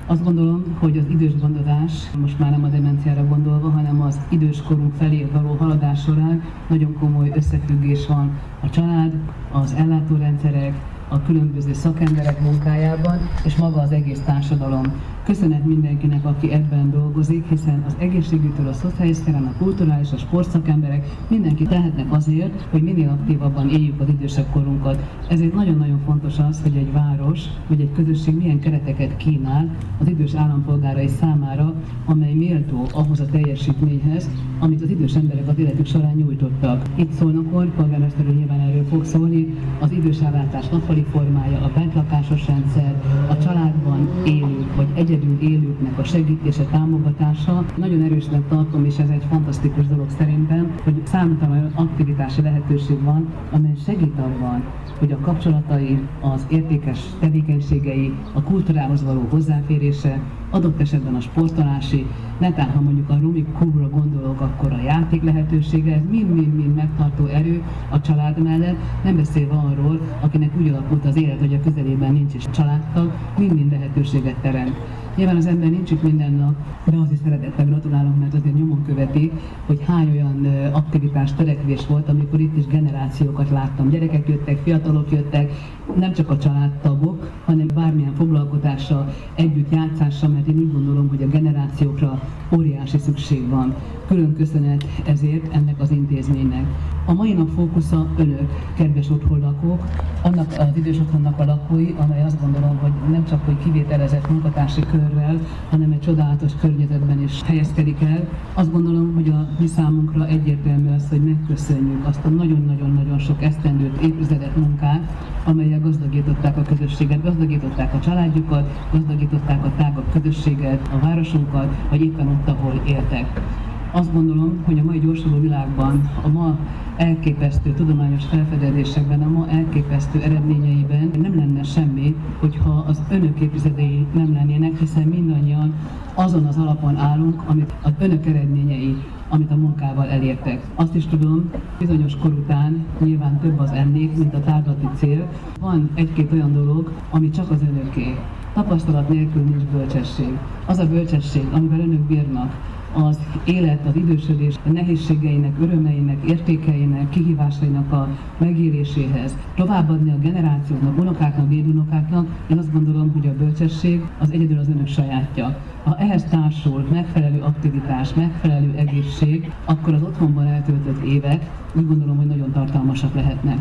Azt 0.06 0.24
gondolom, 0.24 0.64
hogy 0.80 0.98
az 0.98 1.06
idős 1.10 1.40
gondozás, 1.40 1.92
most 2.20 2.40
már 2.40 2.52
nem 2.52 2.64
a 2.64 2.68
demenciára 2.68 3.28
gondolva, 3.28 3.70
hanem 3.70 4.02
az 4.02 4.20
időskorunk 4.30 4.94
felé 4.94 5.28
való 5.34 5.56
haladás 5.60 6.02
során 6.02 6.44
nagyon 6.68 6.94
komoly 7.00 7.32
összefüggés 7.36 8.08
van 8.08 8.40
a 8.60 8.70
család, 8.70 9.14
az 9.52 9.74
ellátórendszerek, 9.78 10.74
a 11.08 11.22
különböző 11.22 11.74
szakemberek 11.74 12.42
munkájában, 12.42 13.18
és 13.44 13.56
maga 13.56 13.82
az 13.82 13.92
egész 13.92 14.20
társadalom. 14.20 14.84
Köszönet 15.24 15.66
mindenkinek, 15.66 16.26
aki 16.26 16.52
ebben 16.52 16.92
dolgozik, 16.92 17.50
hiszen 17.50 17.84
az 17.88 17.96
egészségügytől 18.00 18.68
a 18.68 18.74
szociális 18.74 19.16
szférán, 19.16 19.46
a 19.46 19.58
kulturális, 19.58 20.12
a 20.12 20.18
sportszakemberek 20.18 21.06
mindenki 21.28 21.64
tehetnek 21.64 22.12
azért, 22.12 22.68
hogy 22.72 22.82
minél 22.82 23.10
aktívabban 23.10 23.70
éljük 23.70 24.00
az 24.02 24.08
idősebb 24.10 24.46
korunkat. 24.52 25.04
Ezért 25.30 25.54
nagyon-nagyon 25.54 26.00
fontos 26.06 26.40
az, 26.40 26.62
hogy 26.62 26.76
egy 26.76 26.92
város 26.92 27.44
vagy 27.68 27.82
egy 27.82 27.92
közösség 27.92 28.36
milyen 28.36 28.60
kereteket 28.60 29.18
kínál 29.18 29.76
az 30.00 30.08
idős 30.08 30.34
állampolgárai 30.34 31.08
számára, 31.08 31.74
amely 32.06 32.34
méltó 32.34 32.88
ahhoz 32.94 33.20
a 33.20 33.26
teljesítményhez, 33.26 34.30
amit 34.60 34.82
az 34.82 34.90
idős 34.90 35.16
emberek 35.16 35.48
az 35.48 35.58
életük 35.58 35.86
során 35.86 36.16
nyújtottak. 36.16 36.82
Itt 36.96 37.12
szólnokon, 37.12 37.72
polgármester 37.76 38.26
nyilván 38.26 38.60
erről 38.60 38.84
fog 38.84 39.06
szólni, 39.06 39.54
az 39.80 39.92
idős 39.92 40.20
ellátás 40.20 40.70
nappali 40.70 41.06
formája, 41.12 41.62
a 41.62 41.72
bentlakásos 41.76 42.48
rendszer, 42.48 43.02
a 43.30 43.38
családban 43.38 43.88
élők 44.25 44.75
vagy 44.75 44.88
egyedül 44.96 45.38
élőknek 45.41 45.98
a 45.98 46.03
segítése, 46.03 46.63
támogatása. 46.63 47.65
Nagyon 47.77 48.01
erősnek 48.01 48.48
tartom, 48.48 48.86
és 48.86 48.98
ez 48.98 49.10
egy 49.10 49.24
fantasztikus 49.29 49.88
dolog 49.88 50.10
szerintem, 50.18 50.75
hogy 50.84 51.01
számtalan 51.03 51.72
aktivitási 51.75 52.41
lehetőség 52.41 53.03
van, 53.03 53.27
amely 53.51 53.75
segít 53.86 54.20
abban, 54.20 54.63
hogy 55.00 55.12
a 55.12 55.20
kapcsolatai, 55.20 56.00
az 56.22 56.46
értékes 56.50 57.00
tevékenységei, 57.20 58.13
a 58.34 58.41
kultúrához 58.41 59.03
való 59.03 59.25
hozzáférése, 59.29 60.20
adott 60.50 60.82
esetben 60.82 61.15
a 61.15 61.22
sportolási, 61.22 62.06
netán 62.38 62.70
ha 62.70 62.82
mondjuk 62.82 63.10
a 63.10 63.18
Rumi 63.22 63.46
Kubra 63.58 63.89
gondolok, 63.89 64.41
akkor 64.41 64.72
a 64.72 64.82
játék 64.82 65.24
lehetősége, 65.24 65.94
ez 65.94 66.01
mind-mind-mind 66.10 66.75
megtartó 66.75 67.25
erő 67.25 67.63
a 67.89 68.01
család 68.01 68.44
mellett, 68.44 68.77
nem 69.03 69.15
beszélve 69.15 69.56
arról, 69.56 70.00
akinek 70.22 70.51
úgy 70.60 70.70
alakult 70.70 71.06
az 71.06 71.18
élet, 71.18 71.39
hogy 71.39 71.53
a 71.53 71.60
közelében 71.60 72.13
nincs 72.13 72.34
is 72.34 72.44
családtag, 72.51 73.12
mind-mind 73.38 73.72
lehetőséget 73.72 74.36
teremt. 74.36 74.75
Nyilván 75.15 75.38
az 75.38 75.46
ember 75.46 75.70
nincs 75.70 75.91
itt 75.91 76.03
minden 76.03 76.34
nap, 76.34 76.56
de 76.86 76.98
azért 76.98 77.22
szeretettel 77.24 77.65
gratulálok, 77.65 78.20
mert 78.20 78.34
azért 78.34 78.56
nyomon 78.56 78.84
követi, 78.84 79.32
hogy 79.65 79.84
hány 79.88 80.12
olyan 80.12 80.46
aktivitás, 80.72 81.34
törekvés 81.34 81.88
volt, 81.88 82.10
amikor 82.10 82.39
itt 82.39 82.58
is 82.58 82.68
generációkat 82.68 83.50
láttam. 83.50 83.89
Gyerekek 83.89 84.27
jöttek, 84.27 84.58
fiatalok 84.63 85.12
jöttek, 85.12 85.51
nem 85.96 86.13
csak 86.13 86.29
a 86.29 86.38
családtagok, 86.38 87.32
hanem 87.46 87.68
bármilyen 87.75 88.13
foglalkozással, 88.13 89.13
együtt 89.36 89.74
játszással, 89.74 90.29
mert 90.39 90.51
én 90.51 90.58
úgy 90.58 90.72
gondolom, 90.72 91.10
hogy 91.10 91.24
a 91.24 91.27
generációkra 91.27 92.22
óriási 92.55 92.98
szükség 92.98 93.50
van. 93.50 93.75
Külön 94.08 94.36
köszönet 94.36 94.86
ezért 95.05 95.53
ennek 95.53 95.79
az 95.79 95.91
intézménynek. 95.91 96.65
A 97.10 97.13
mai 97.13 97.34
nap 97.34 97.50
fókusza 97.50 98.08
önök, 98.18 98.74
kedves 98.74 99.10
otthonlakók, 99.10 99.84
annak 100.22 100.54
az 100.58 100.68
idős 100.75 100.98
otthonnak 101.00 101.39
a 101.39 101.46
lakói, 101.46 101.96
amely 102.00 102.24
azt 102.24 102.42
gondolom, 102.42 102.78
hogy 102.78 102.92
nem 103.12 103.25
csak 103.25 103.46
hogy 103.46 103.58
kivételezett 103.63 104.30
munkatársi 104.30 104.82
körrel, 104.82 105.39
hanem 105.70 105.92
egy 105.92 106.00
csodálatos 106.00 106.51
környezetben 106.60 107.22
is 107.22 107.42
helyezkedik 107.44 108.01
el. 108.01 108.28
Azt 108.54 108.72
gondolom, 108.72 109.13
hogy 109.16 109.30
a 109.30 109.48
mi 109.60 109.68
számunkra 109.68 110.28
egyértelmű 110.28 110.89
az, 110.96 111.10
hogy 111.10 111.24
megköszönjük 111.24 112.08
azt 112.08 112.25
a 112.25 112.30
nagyon-nagyon-nagyon 112.30 113.20
sok 113.20 113.44
esztendőt, 113.44 114.01
évtizedet 114.01 114.56
munkát, 114.56 115.16
amelyek 115.46 115.84
gazdagították 115.84 116.58
a 116.58 116.62
közösséget, 116.62 117.24
gazdagították 117.24 117.94
a 117.94 118.00
családjukat, 118.00 118.88
gazdagították 118.92 119.66
a 119.66 119.72
tágabb 119.78 120.12
közösséget, 120.12 120.89
a 120.94 121.00
városunkat, 121.00 121.75
vagy 121.89 122.01
éppen 122.01 122.28
ott, 122.28 122.48
ahol 122.48 122.82
éltek. 122.88 123.42
Azt 123.91 124.13
gondolom, 124.13 124.63
hogy 124.65 124.79
a 124.79 124.84
mai 124.84 125.00
gyorsuló 125.00 125.39
világban, 125.39 126.10
a 126.24 126.27
ma 126.27 126.58
elképesztő 126.98 127.74
tudományos 127.74 128.25
felfedezésekben, 128.25 129.22
a 129.22 129.29
ma 129.29 129.48
elképesztő 129.48 130.22
eredményeiben 130.22 131.12
nem 131.22 131.36
lenne 131.36 131.63
semmi, 131.63 132.15
hogyha 132.39 132.86
az 132.88 133.01
önök 133.10 133.39
évtizedei 133.39 134.05
nem 134.13 134.34
lennének, 134.34 134.79
hiszen 134.79 135.08
mindannyian 135.08 135.74
azon 136.13 136.46
az 136.46 136.58
alapon 136.58 136.96
állunk, 136.98 137.41
amit 137.48 137.74
az 137.81 137.91
önök 138.00 138.25
eredményei, 138.25 138.98
amit 139.29 139.51
a 139.51 139.55
munkával 139.55 140.08
elértek. 140.08 140.62
Azt 140.75 140.96
is 140.96 141.05
tudom, 141.05 141.50
bizonyos 141.79 142.15
kor 142.15 142.31
után 142.31 142.86
nyilván 143.00 143.39
több 143.39 143.60
az 143.60 143.72
emlék, 143.72 144.17
mint 144.17 144.34
a 144.34 144.43
tárgyati 144.43 144.88
cél. 144.96 145.27
Van 145.60 145.89
egy-két 145.93 146.31
olyan 146.31 146.53
dolog, 146.53 146.91
ami 147.10 147.29
csak 147.29 147.51
az 147.51 147.62
önöké. 147.72 148.15
Tapasztalat 148.53 149.10
nélkül 149.10 149.41
nincs 149.41 149.63
bölcsesség. 149.63 150.38
Az 150.65 150.77
a 150.77 150.88
bölcsesség, 150.88 151.48
amivel 151.51 151.79
önök 151.79 152.00
bírnak, 152.00 152.77
az 152.93 153.19
élet, 153.46 153.86
az 153.86 153.96
idősödés 153.96 154.55
nehézségeinek, 154.72 155.53
örömeinek, 155.62 156.29
értékeinek, 156.29 157.10
kihívásainak 157.10 157.91
a 157.91 158.08
megéréséhez 158.38 159.38
továbbadni 159.55 160.12
a 160.12 160.17
generációknak, 160.17 160.98
unokáknak, 160.98 161.50
dédunokáknak, 161.50 162.27
én 162.48 162.58
azt 162.58 162.74
gondolom, 162.74 163.12
hogy 163.12 163.27
a 163.27 163.36
bölcsesség 163.38 164.01
az 164.19 164.31
egyedül 164.31 164.58
az 164.58 164.69
önök 164.69 164.88
sajátja. 164.88 165.58
Ha 165.84 165.98
ehhez 165.98 166.24
társul 166.24 166.88
megfelelő 166.91 167.41
aktivitás, 167.41 168.13
megfelelő 168.13 168.74
egészség, 168.75 169.51
akkor 169.65 169.93
az 169.93 170.01
otthonban 170.01 170.48
eltöltött 170.48 171.03
évek 171.03 171.50
úgy 171.74 171.88
gondolom, 171.88 172.17
hogy 172.17 172.27
nagyon 172.27 172.51
tartalmasak 172.51 173.15
lehetnek. 173.15 173.58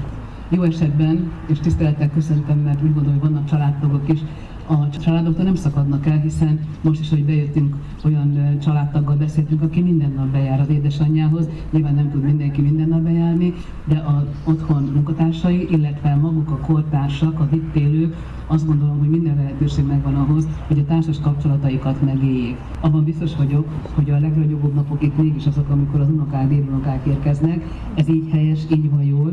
Jó 0.48 0.62
esetben, 0.62 1.30
és 1.46 1.58
tisztelettel 1.58 2.10
köszöntöm, 2.10 2.58
mert 2.58 2.82
úgy 2.82 2.94
gondolom, 2.94 3.18
hogy 3.18 3.30
vannak 3.30 3.48
családtagok 3.48 4.08
is, 4.08 4.20
a 4.68 4.88
családoktól 4.90 5.44
nem 5.44 5.54
szakadnak 5.54 6.06
el, 6.06 6.18
hiszen 6.18 6.60
most 6.80 7.00
is, 7.00 7.08
hogy 7.08 7.24
bejöttünk, 7.24 7.76
olyan 8.04 8.58
családtaggal 8.62 9.16
beszéltünk, 9.16 9.62
aki 9.62 9.80
minden 9.80 10.12
nap 10.16 10.26
bejár 10.26 10.60
az 10.60 10.68
édesanyjához, 10.68 11.48
nyilván 11.70 11.94
nem 11.94 12.10
tud 12.10 12.22
mindenki 12.22 12.60
minden 12.60 12.88
nap 12.88 13.00
bejárni, 13.00 13.54
de 13.84 13.96
a 13.96 14.26
otthon 14.44 14.82
munkatársai, 14.82 15.68
illetve 15.70 16.14
maguk 16.14 16.50
a 16.50 16.56
kortársak, 16.56 17.40
az 17.40 17.46
itt 17.50 17.74
élők, 17.74 18.14
azt 18.48 18.66
gondolom, 18.66 18.98
hogy 18.98 19.08
minden 19.08 19.36
lehetőség 19.36 19.86
megvan 19.86 20.14
ahhoz, 20.14 20.48
hogy 20.66 20.78
a 20.78 20.84
társas 20.84 21.20
kapcsolataikat 21.20 22.02
megéljék. 22.02 22.56
Abban 22.80 23.04
biztos 23.04 23.36
vagyok, 23.36 23.68
hogy 23.94 24.10
a 24.10 24.18
legnagyobb 24.18 24.74
napok 24.74 25.02
itt 25.02 25.16
mégis 25.16 25.46
azok, 25.46 25.68
amikor 25.68 26.00
az 26.00 26.08
unokák, 26.08 26.48
dédunokák 26.48 27.06
érkeznek. 27.06 27.64
Ez 27.94 28.08
így 28.08 28.30
helyes, 28.30 28.60
így 28.72 28.90
van 28.90 29.02
jól, 29.02 29.32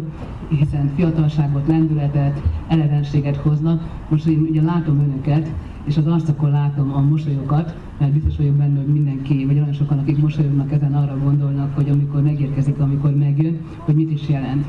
hiszen 0.50 0.92
fiatalságot, 0.96 1.68
lendületet, 1.68 2.42
elevenséget 2.68 3.36
hoznak. 3.36 3.84
Most 4.10 4.28
én 4.28 4.48
ugye 4.50 4.62
látom 4.62 5.00
önöket, 5.00 5.54
és 5.86 5.98
az 5.98 6.08
arcokon 6.08 6.52
látom 6.52 6.94
a 6.94 7.02
mosolyokat, 7.02 7.76
mert 7.98 8.12
biztos 8.12 8.38
vagyok 8.38 8.54
benne, 8.56 8.78
hogy 8.78 8.94
mindenki, 8.94 9.46
vagy 9.46 9.56
olyan 9.56 9.74
sokan, 9.74 10.00
akik 10.00 10.22
mosolyognak 10.22 10.72
ezen 10.72 10.94
arra 10.96 11.18
gondolnak, 11.24 11.76
hogy 11.76 11.90
amikor 11.90 12.22
megérkezik, 12.22 12.80
amikor 12.80 13.16
megjön, 13.16 13.58
hogy 13.78 13.96
mit 13.96 14.12
is 14.12 14.30
jelent. 14.30 14.66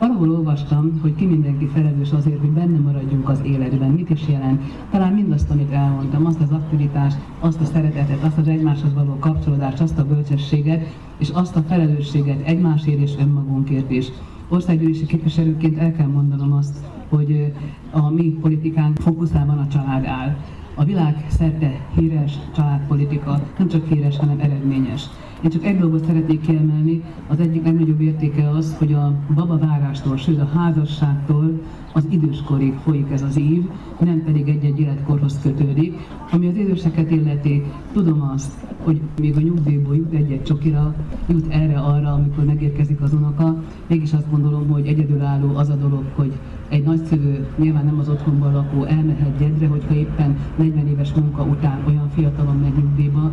Valahol 0.00 0.30
olvastam, 0.30 0.98
hogy 1.02 1.14
ki 1.14 1.24
mindenki 1.24 1.66
felelős 1.66 2.12
azért, 2.12 2.40
hogy 2.40 2.50
benne 2.50 2.78
maradjunk 2.78 3.28
az 3.28 3.40
életben. 3.44 3.90
Mit 3.90 4.10
is 4.10 4.28
jelent? 4.28 4.62
Talán 4.90 5.12
mindazt, 5.12 5.50
amit 5.50 5.72
elmondtam, 5.72 6.26
azt 6.26 6.40
az 6.40 6.50
aktivitást, 6.50 7.16
azt 7.40 7.60
a 7.60 7.64
szeretetet, 7.64 8.22
azt 8.22 8.38
az 8.38 8.48
egymáshoz 8.48 8.94
való 8.94 9.16
kapcsolódást, 9.18 9.80
azt 9.80 9.98
a 9.98 10.06
bölcsességet, 10.06 10.94
és 11.18 11.30
azt 11.30 11.56
a 11.56 11.62
felelősséget 11.62 12.46
egymásért 12.46 13.00
és 13.00 13.12
önmagunkért 13.18 13.90
is. 13.90 14.06
Országgyűlési 14.48 15.06
képviselőként 15.06 15.78
el 15.78 15.92
kell 15.92 16.06
mondanom 16.06 16.52
azt, 16.52 16.78
hogy 17.08 17.52
a 17.90 18.10
mi 18.10 18.38
politikánk 18.40 18.96
fókuszában 18.96 19.58
a 19.58 19.68
család 19.68 20.04
áll. 20.04 20.36
A 20.74 20.84
világ 20.84 21.26
szerte 21.28 21.86
híres 21.94 22.38
családpolitika 22.54 23.40
nem 23.58 23.68
csak 23.68 23.86
híres, 23.86 24.16
hanem 24.16 24.40
eredményes. 24.40 25.06
Én 25.42 25.50
csak 25.50 25.64
egy 25.64 25.78
dolgot 25.78 26.04
szeretnék 26.04 26.40
kiemelni, 26.40 27.02
az 27.28 27.40
egyik 27.40 27.64
legnagyobb 27.64 28.00
értéke 28.00 28.50
az, 28.50 28.76
hogy 28.78 28.92
a 28.92 29.14
baba 29.34 29.58
várástól, 29.58 30.16
sőt 30.16 30.40
a 30.40 30.50
házasságtól 30.54 31.60
az 31.92 32.06
időskorig 32.10 32.74
folyik 32.74 33.10
ez 33.10 33.22
az 33.22 33.38
ív, 33.38 33.68
nem 34.00 34.22
pedig 34.24 34.48
egy-egy 34.48 34.80
életkorhoz 34.80 35.38
kötődik. 35.42 35.96
Ami 36.32 36.48
az 36.48 36.56
időseket 36.56 37.10
illeti, 37.10 37.62
tudom 37.92 38.30
azt, 38.34 38.52
hogy 38.84 39.00
még 39.20 39.36
a 39.36 39.40
nyugdíjból 39.40 39.96
jut 39.96 40.12
egy-egy 40.12 40.42
csokira, 40.42 40.94
jut 41.28 41.46
erre-arra, 41.48 42.12
amikor 42.12 42.44
megérkezik 42.44 43.00
az 43.00 43.12
unoka. 43.12 43.62
Mégis 43.86 44.12
azt 44.12 44.30
gondolom, 44.30 44.68
hogy 44.68 44.86
egyedülálló 44.86 45.56
az 45.56 45.68
a 45.68 45.74
dolog, 45.74 46.04
hogy 46.14 46.32
egy 46.68 46.84
nagyszülő, 46.84 47.46
nyilván 47.58 47.84
nem 47.84 47.98
az 47.98 48.08
otthonban 48.08 48.52
lakó, 48.52 48.84
elmehet 48.84 49.38
gyedre, 49.38 49.66
hogyha 49.66 49.94
éppen 49.94 50.36
40 50.56 50.86
éves 50.86 51.12
munka 51.12 51.42
után 51.42 51.82
olyan 51.86 52.08
fiatalon 52.08 52.56
megy 52.56 52.76
nyugdíjba, 52.76 53.30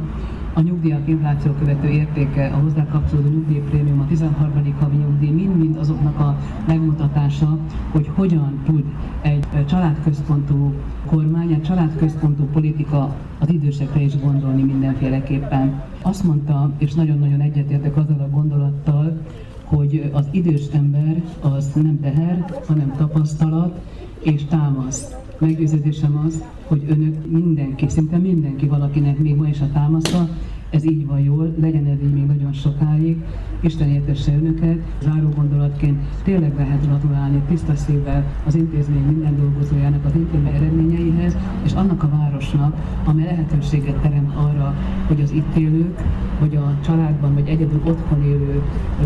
a 0.57 0.61
nyugdíjak 0.61 1.07
infláció 1.07 1.51
követő 1.51 1.87
értéke, 1.87 2.47
a 2.47 2.57
hozzá 2.57 2.85
kapcsolódó 2.85 3.29
nyugdíjprémium, 3.29 3.99
a 3.99 4.07
13. 4.07 4.75
havi 4.79 4.95
nyugdíj, 4.95 5.29
mind-mind 5.29 5.77
azoknak 5.77 6.19
a 6.19 6.37
megmutatása, 6.67 7.57
hogy 7.91 8.09
hogyan 8.15 8.61
tud 8.65 8.83
egy 9.21 9.65
családközpontú 9.65 10.73
kormány, 11.05 11.51
egy 11.51 11.61
családközpontú 11.61 12.43
politika 12.43 13.15
az 13.39 13.49
idősekre 13.49 14.01
is 14.01 14.19
gondolni 14.19 14.63
mindenféleképpen. 14.63 15.83
Azt 16.01 16.23
mondta, 16.23 16.71
és 16.77 16.93
nagyon-nagyon 16.93 17.41
egyetértek 17.41 17.97
azzal 17.97 18.19
a 18.19 18.35
gondolattal, 18.35 19.21
hogy 19.63 20.09
az 20.13 20.27
idős 20.31 20.67
ember 20.73 21.23
az 21.41 21.71
nem 21.73 21.99
teher, 22.01 22.45
hanem 22.67 22.93
tapasztalat 22.97 23.79
és 24.19 24.45
támasz. 24.45 25.15
Meggyőződésem 25.39 26.23
az, 26.25 26.43
hogy 26.67 26.83
önök 26.89 27.31
mindenki, 27.31 27.89
szinte 27.89 28.17
mindenki 28.17 28.67
valakinek 28.67 29.17
még 29.17 29.35
ma 29.35 29.47
is 29.47 29.61
a 29.61 29.71
támasza, 29.73 30.29
ez 30.69 30.85
így 30.85 31.05
van 31.05 31.19
jól, 31.19 31.53
legyen 31.59 31.85
ez 31.85 32.01
így 32.03 32.13
még 32.13 32.25
nagyon 32.25 32.53
sokáig. 32.53 33.17
Isten 33.59 33.89
értesse 33.89 34.33
önöket. 34.35 34.77
Záró 35.01 35.29
gondolatként 35.35 35.99
tényleg 36.23 36.55
lehet 36.55 36.85
gratulálni 36.85 37.41
tiszta 37.47 37.75
szívvel 37.75 38.25
az 38.45 38.55
intézmény 38.55 39.03
minden 39.03 39.35
dolgozójának 39.37 40.05
az 40.05 40.11
intézmény 40.15 40.53
eredményeihez, 40.53 41.37
és 41.63 41.73
annak 41.73 42.03
a 42.03 42.09
városnak, 42.09 42.75
amely 43.05 43.25
lehetőséget 43.25 44.01
teremt 44.01 44.35
arra, 44.35 44.75
hogy 45.07 45.21
az 45.21 45.31
itt 45.31 45.55
élők, 45.55 46.01
vagy 46.39 46.55
a 46.55 46.77
családban, 46.85 47.33
vagy 47.33 47.47
egyedül 47.47 47.81
otthon 47.85 48.23
élő 48.23 48.61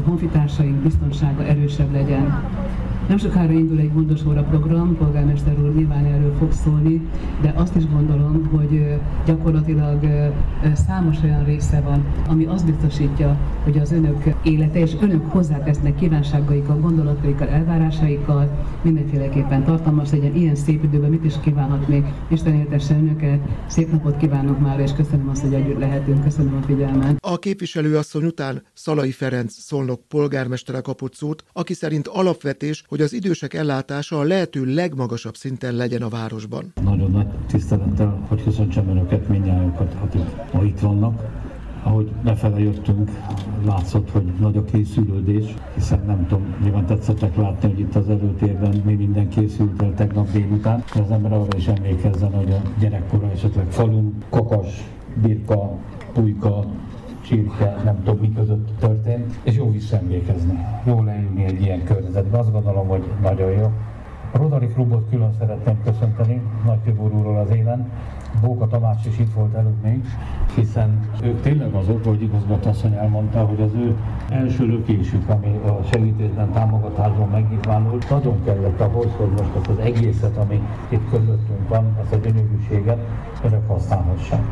honfitársaink 0.06 0.76
biztonsága 0.76 1.44
erősebb 1.44 1.92
legyen. 1.92 2.44
Nem 3.12 3.20
sokára 3.20 3.52
indul 3.54 3.80
egy 3.80 3.94
gondosóra 3.94 4.42
program, 4.44 4.98
polgármester 4.98 5.60
úr 5.60 5.76
nyilván 5.76 6.06
erről 6.06 6.34
fog 6.40 6.52
szólni, 6.52 7.02
de 7.42 7.54
azt 7.56 7.76
is 7.76 7.90
gondolom, 7.90 8.50
hogy 8.52 9.00
gyakorlatilag 9.26 10.00
számos 10.74 11.18
olyan 11.24 11.44
része 11.44 11.82
van, 11.82 12.06
ami 12.28 12.46
azt 12.46 12.66
biztosítja, 12.66 13.38
hogy 13.64 13.78
az 13.78 13.92
önök 13.92 14.24
élete 14.44 14.80
és 14.80 14.92
önök 15.02 15.32
hozzátesznek 15.32 15.96
kívánságaikkal, 15.96 16.80
gondolataikkal, 16.80 17.48
elvárásaikkal, 17.48 18.66
mindenféleképpen 18.82 19.64
tartalmas 19.64 20.12
legyen 20.12 20.36
ilyen 20.36 20.56
szép 20.56 20.84
időben, 20.84 21.10
mit 21.10 21.24
is 21.26 21.34
kívánhat 21.42 21.88
még. 21.88 22.04
Isten 22.30 22.54
éltesse 22.54 22.96
önöket, 22.96 23.40
szép 23.68 23.92
napot 23.92 24.18
kívánok 24.18 24.60
már, 24.60 24.80
és 24.80 24.92
köszönöm 24.92 25.30
azt, 25.30 25.42
hogy 25.42 25.54
együtt 25.54 25.80
lehetünk, 25.80 26.24
köszönöm 26.24 26.56
a 26.56 26.66
figyelmet. 26.66 27.18
A 27.20 27.38
képviselőasszony 27.38 28.24
után 28.26 28.64
Szalai 28.74 29.12
Ferenc 29.12 29.54
Szolnok 29.54 30.02
polgármestere 30.08 30.80
kapott 30.80 31.16
szót, 31.16 31.44
aki 31.54 31.74
szerint 31.74 32.08
alapvetés, 32.08 32.84
hogy 32.88 33.02
az 33.02 33.14
idősek 33.14 33.54
ellátása 33.54 34.20
a 34.20 34.24
lehető 34.24 34.74
legmagasabb 34.74 35.36
szinten 35.36 35.76
legyen 35.76 36.02
a 36.02 36.10
városban. 36.10 36.74
Nagyon 36.84 37.12
nagy 37.12 37.28
tisztelettel, 37.48 38.26
hogy 38.28 38.44
köszöntsem 38.44 38.90
önöket, 38.90 39.28
mindjárt, 39.28 39.80
akik 40.02 40.22
ma 40.54 40.64
itt 40.64 40.80
vannak. 40.80 41.41
Ahogy 41.84 42.12
befele 42.24 42.60
jöttünk, 42.60 43.10
látszott, 43.66 44.12
hogy 44.12 44.34
nagy 44.40 44.58
a 44.58 44.64
készülődés, 44.64 45.56
hiszen 45.74 46.00
nem 46.06 46.28
tudom, 46.28 46.56
nyilván 46.64 46.86
tetszettek 46.86 47.36
látni, 47.36 47.70
hogy 47.70 47.80
itt 47.80 47.96
az 47.96 48.10
előtérben 48.10 48.82
mi 48.86 48.94
minden 48.94 49.30
készült 49.30 49.82
el 49.82 49.94
tegnap 49.94 50.32
délután. 50.32 50.84
Az 50.94 51.12
ember 51.12 51.34
arra 51.34 51.58
is 51.58 51.68
emlékezzen, 51.68 52.34
hogy 52.34 52.52
a 52.52 52.62
gyerekkora 52.80 53.32
esetleg 53.32 53.66
falun, 53.70 54.14
kakas, 54.30 54.84
birka, 55.22 55.72
pulyka, 56.14 56.66
csirke, 57.22 57.82
nem 57.84 58.04
tudom 58.04 58.20
mi 58.20 58.34
között 58.34 58.70
történt, 58.80 59.40
és 59.44 59.56
jó 59.56 59.72
visszaemlékezni, 59.72 60.60
jó 60.86 61.04
leülni 61.04 61.44
egy 61.44 61.62
ilyen 61.62 61.84
környezetben. 61.84 62.40
Azt 62.40 62.52
gondolom, 62.52 62.88
hogy 62.88 63.04
nagyon 63.22 63.52
jó. 63.52 63.72
A 64.34 64.38
Rotary 64.38 64.68
Klubot 64.68 65.10
külön 65.10 65.34
szeretném 65.40 65.82
köszönteni, 65.84 66.42
Nagy 66.66 66.96
úrról 66.98 67.38
az 67.38 67.50
élen. 67.56 67.90
Bóka 68.42 68.68
Tamás 68.68 69.06
is 69.06 69.20
itt 69.20 69.34
volt 69.34 69.54
előbb 69.54 69.82
még, 69.84 70.06
hiszen 70.56 71.00
ők 71.24 71.42
tényleg 71.42 71.74
azok, 71.74 72.06
hogy 72.06 72.22
igazgatóasszony 72.22 72.94
elmondta, 72.94 73.46
hogy 73.46 73.62
az 73.62 73.74
ő 73.74 73.96
első 74.30 74.66
lökésük, 74.66 75.30
ami 75.30 75.60
a 75.66 75.80
segítésben, 75.92 76.52
támogatásban 76.52 77.30
megnyilvánult, 77.30 78.10
nagyon 78.10 78.44
kellett 78.46 78.80
ahhoz, 78.80 79.08
hogy 79.18 79.30
most 79.30 79.56
azt 79.56 79.68
az 79.68 79.78
egészet, 79.78 80.38
ami 80.38 80.62
itt 80.90 81.10
közöttünk 81.10 81.68
van, 81.68 81.98
azt 82.02 82.14
a 82.14 82.18
gyönyörűséget 82.18 83.00
önök 83.44 83.68
használhassák. 83.68 84.44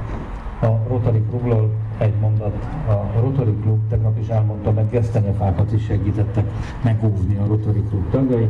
A 0.61 0.67
Rotary 0.87 1.23
Klubról 1.29 1.69
egy 1.97 2.13
mondat. 2.21 2.53
A 2.87 3.19
Rotary 3.19 3.55
Klub 3.61 3.79
tegnap 3.89 4.19
is 4.19 4.27
elmondta, 4.27 4.71
meg 4.71 4.89
gesztenyefákat 4.89 5.71
is 5.71 5.83
segítettek 5.83 6.45
megóvni 6.83 7.37
a 7.37 7.45
Rotary 7.47 7.83
Klub 7.89 8.09
tagjai, 8.09 8.49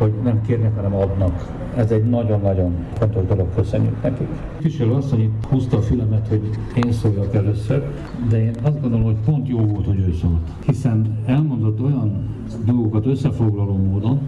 hogy 0.00 0.12
nem 0.22 0.40
kérnek, 0.46 0.76
hanem 0.76 0.94
adnak. 0.94 1.52
Ez 1.76 1.90
egy 1.90 2.04
nagyon-nagyon 2.04 2.74
fontos 2.92 3.26
dolog, 3.26 3.54
köszönjük 3.54 4.02
nekik. 4.02 4.28
Képviselő 4.58 4.92
asszony 4.92 5.20
itt 5.20 5.44
húzta 5.48 5.76
a 5.76 5.80
fülemet, 5.80 6.28
hogy 6.28 6.50
én 6.84 6.92
szóljak 6.92 7.34
először, 7.34 7.84
de 8.28 8.42
én 8.42 8.54
azt 8.62 8.80
gondolom, 8.80 9.04
hogy 9.04 9.16
pont 9.24 9.48
jó 9.48 9.58
volt, 9.58 9.86
hogy 9.86 9.98
ő 9.98 10.14
szólt. 10.20 10.50
Hiszen 10.66 11.18
elmondott 11.26 11.80
olyan 11.80 12.28
dolgokat 12.64 13.06
összefoglaló 13.06 13.76
módon, 13.76 14.20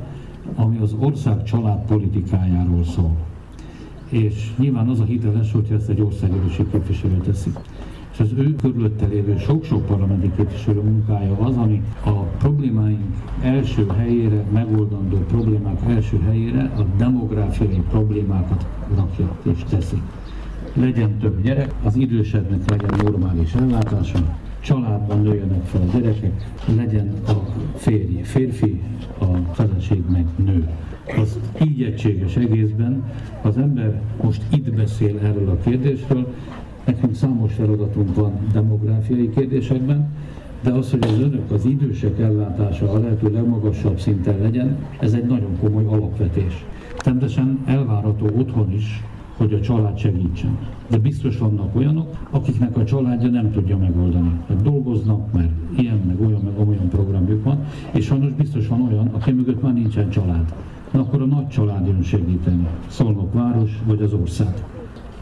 ami 0.55 0.79
az 0.79 0.95
ország 0.99 1.43
családpolitikájáról 1.43 2.85
szól. 2.85 3.17
És 4.09 4.53
nyilván 4.59 4.89
az 4.89 5.01
a 5.01 5.05
hiteles, 5.05 5.53
hogyha 5.53 5.75
ezt 5.75 5.89
egy 5.89 6.01
országgyűlési 6.01 6.67
képviselő 6.71 7.17
teszi 7.17 7.51
és 8.13 8.21
az 8.21 8.33
ő 8.37 8.55
körülötte 8.55 9.07
lévő 9.07 9.39
sok-sok 9.39 9.87
parlamenti 9.87 10.31
képviselő 10.37 10.81
munkája 10.81 11.37
az, 11.39 11.57
ami 11.57 11.83
a 12.05 12.11
problémáink 12.11 13.01
első 13.43 13.87
helyére, 13.97 14.45
megoldandó 14.53 15.17
problémák 15.17 15.81
első 15.89 16.21
helyére 16.21 16.73
a 16.77 16.83
demográfiai 16.97 17.83
problémákat 17.91 18.67
rakja 18.97 19.37
és 19.43 19.65
teszi. 19.71 20.03
Legyen 20.75 21.19
több 21.19 21.43
gyerek, 21.43 21.75
az 21.83 21.97
idősebbnek 21.97 22.71
legyen 22.71 23.01
normális 23.03 23.55
ellátása, 23.55 24.19
családban 24.61 25.23
nőjenek 25.23 25.65
fel 25.65 25.81
a 25.81 25.99
gyerekek, 25.99 26.47
legyen 26.77 27.13
a 27.27 27.33
férj 27.77 28.21
férfi, 28.23 28.81
a 29.19 29.25
feleség 29.53 30.03
meg 30.11 30.27
nő. 30.45 30.69
Az 31.17 31.39
így 31.65 31.83
egységes 31.83 32.37
egészben 32.37 33.05
az 33.43 33.59
ember 33.59 34.01
most 34.23 34.43
itt 34.51 34.75
beszél 34.75 35.19
erről 35.19 35.49
a 35.49 35.57
kérdésről, 35.57 36.35
Nekünk 36.85 37.15
számos 37.15 37.53
feladatunk 37.53 38.15
van 38.15 38.33
demográfiai 38.53 39.31
kérdésekben, 39.31 40.09
de 40.63 40.71
az, 40.71 40.91
hogy 40.91 41.05
az 41.05 41.19
önök 41.21 41.51
az 41.51 41.65
idősek 41.65 42.19
ellátása 42.19 42.91
a 42.91 42.99
lehető 42.99 43.31
legmagasabb 43.33 43.99
szinten 43.99 44.39
legyen, 44.41 44.77
ez 45.01 45.13
egy 45.13 45.27
nagyon 45.27 45.59
komoly 45.61 45.85
alapvetés. 45.85 46.65
Természetesen 46.97 47.59
elvárható 47.65 48.27
otthon 48.37 48.73
is, 48.73 49.03
hogy 49.37 49.53
a 49.53 49.61
család 49.61 49.99
segítsen. 49.99 50.59
De 50.89 50.99
biztos 50.99 51.39
vannak 51.39 51.77
olyanok, 51.77 52.17
akiknek 52.31 52.77
a 52.77 52.85
családja 52.85 53.29
nem 53.29 53.53
tudja 53.53 53.77
megoldani. 53.77 54.31
Hát 54.49 54.63
dolgoznak, 54.63 55.33
mert 55.33 55.51
ilyen, 55.77 56.01
meg 56.07 56.21
olyan, 56.21 56.41
meg 56.41 56.69
olyan 56.69 56.89
programjuk 56.89 57.45
van, 57.45 57.65
és 57.93 58.05
sajnos 58.05 58.33
biztos 58.33 58.67
van 58.67 58.89
olyan, 58.91 59.07
aki 59.07 59.33
mögött 59.33 59.63
már 59.63 59.75
nincsen 59.75 60.11
család. 60.11 60.55
Na 60.91 61.01
akkor 61.01 61.23
a 61.23 61.25
nagy 61.25 61.49
család 61.49 61.87
jön 61.87 62.03
segíteni. 62.03 62.67
Szolnok 62.89 63.33
város, 63.33 63.83
vagy 63.87 64.03
az 64.03 64.13
ország. 64.13 64.65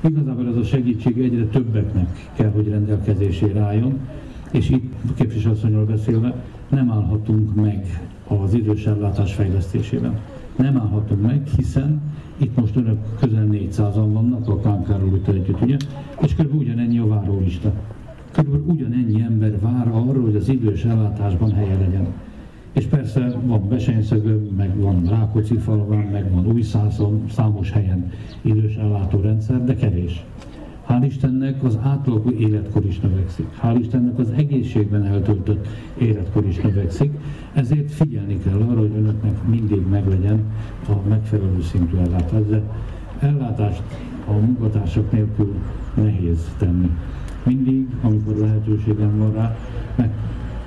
Igazából 0.01 0.49
ez 0.49 0.57
a 0.57 0.65
segítség 0.65 1.19
egyre 1.23 1.45
többeknek 1.45 2.31
kell, 2.37 2.51
hogy 2.51 2.69
rendelkezésére 2.69 3.61
álljon, 3.61 3.99
és 4.51 4.71
itt 4.71 4.93
képviselőasszonyról 5.15 5.85
beszélve 5.85 6.35
nem 6.69 6.91
állhatunk 6.91 7.55
meg 7.55 8.01
az 8.29 8.55
idős 8.55 8.87
ellátás 8.87 9.35
fejlesztésében. 9.35 10.19
Nem 10.57 10.77
állhatunk 10.77 11.23
meg, 11.23 11.47
hiszen 11.57 12.01
itt 12.37 12.57
most 12.57 12.77
önök 12.77 12.99
közel 13.19 13.47
400-an 13.51 14.09
vannak 14.13 14.49
a 14.49 14.61
Kánkáról 14.61 15.21
együtt, 15.27 15.63
ugye? 15.63 15.77
És 16.23 16.35
kb. 16.35 16.55
ugyanennyi 16.55 16.99
a 16.99 17.07
várólista. 17.07 17.73
Körülbelül 18.31 18.67
ugyanennyi 18.67 19.21
ember 19.21 19.61
vár 19.61 19.89
arra, 19.89 20.21
hogy 20.21 20.37
az 20.37 20.49
idős 20.49 20.85
ellátásban 20.85 21.53
helye 21.53 21.79
legyen. 21.79 22.07
És 22.73 22.85
persze 22.85 23.37
van 23.45 23.69
Besenyszögön, 23.69 24.55
meg 24.57 24.81
van 24.81 25.05
Rákóczi 25.09 25.57
falván, 25.57 26.07
meg 26.13 26.33
van 26.33 26.47
Újszászon, 26.47 27.25
számos 27.31 27.71
helyen 27.71 28.13
idős 28.43 28.75
ellátórendszer, 28.75 29.65
de 29.65 29.75
kevés. 29.75 30.25
Hál' 30.89 31.05
Istennek 31.05 31.65
az 31.65 31.79
átlagú 31.83 32.31
életkor 32.31 32.85
is 32.85 33.01
növekszik. 33.01 33.47
Hál' 33.63 33.77
Istennek 33.81 34.19
az 34.19 34.31
egészségben 34.31 35.05
eltöltött 35.05 35.69
életkor 35.99 36.47
is 36.47 36.57
növekszik. 36.57 37.13
Ezért 37.53 37.91
figyelni 37.91 38.39
kell 38.39 38.61
arra, 38.61 38.79
hogy 38.79 38.93
önöknek 38.97 39.49
mindig 39.49 39.87
meglegyen 39.91 40.43
a 40.89 41.09
megfelelő 41.09 41.63
szintű 41.63 41.97
ellátás. 41.97 42.47
De 42.49 42.63
ellátást 43.19 43.83
a 44.27 44.33
munkatársak 44.33 45.13
nélkül 45.13 45.55
nehéz 45.95 46.55
tenni. 46.59 46.91
mindig, 47.45 47.87
amikor 48.03 48.37
lehetőségem 48.37 49.19
van 49.19 49.33
rá, 49.33 49.57
meg 49.97 50.11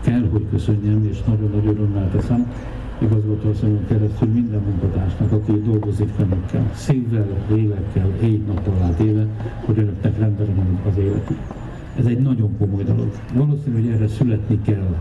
kell, 0.03 0.29
hogy 0.31 0.45
köszönjem, 0.51 1.07
és 1.11 1.23
nagyon 1.23 1.49
nagy 1.53 1.65
örömmel 1.65 2.09
teszem, 2.11 2.51
igazgatóasszonyon 3.01 3.85
keresztül 3.87 4.27
minden 4.27 4.61
munkatársnak, 4.61 5.31
aki 5.31 5.51
dolgozik 5.51 6.09
önökkel, 6.19 6.71
szívvel, 6.73 7.27
lélekkel, 7.49 8.09
éjt-nappal 8.21 8.81
át 8.81 8.99
éve, 8.99 9.27
hogy 9.65 9.77
önöknek 9.77 10.19
rendeljen 10.19 10.79
az 10.89 10.97
életük. 10.97 11.37
Ez 11.97 12.05
egy 12.05 12.19
nagyon 12.19 12.57
komoly 12.57 12.83
dolog. 12.83 13.11
Valószínű, 13.33 13.73
hogy 13.81 13.91
erre 13.93 14.07
születni 14.07 14.61
kell. 14.61 14.95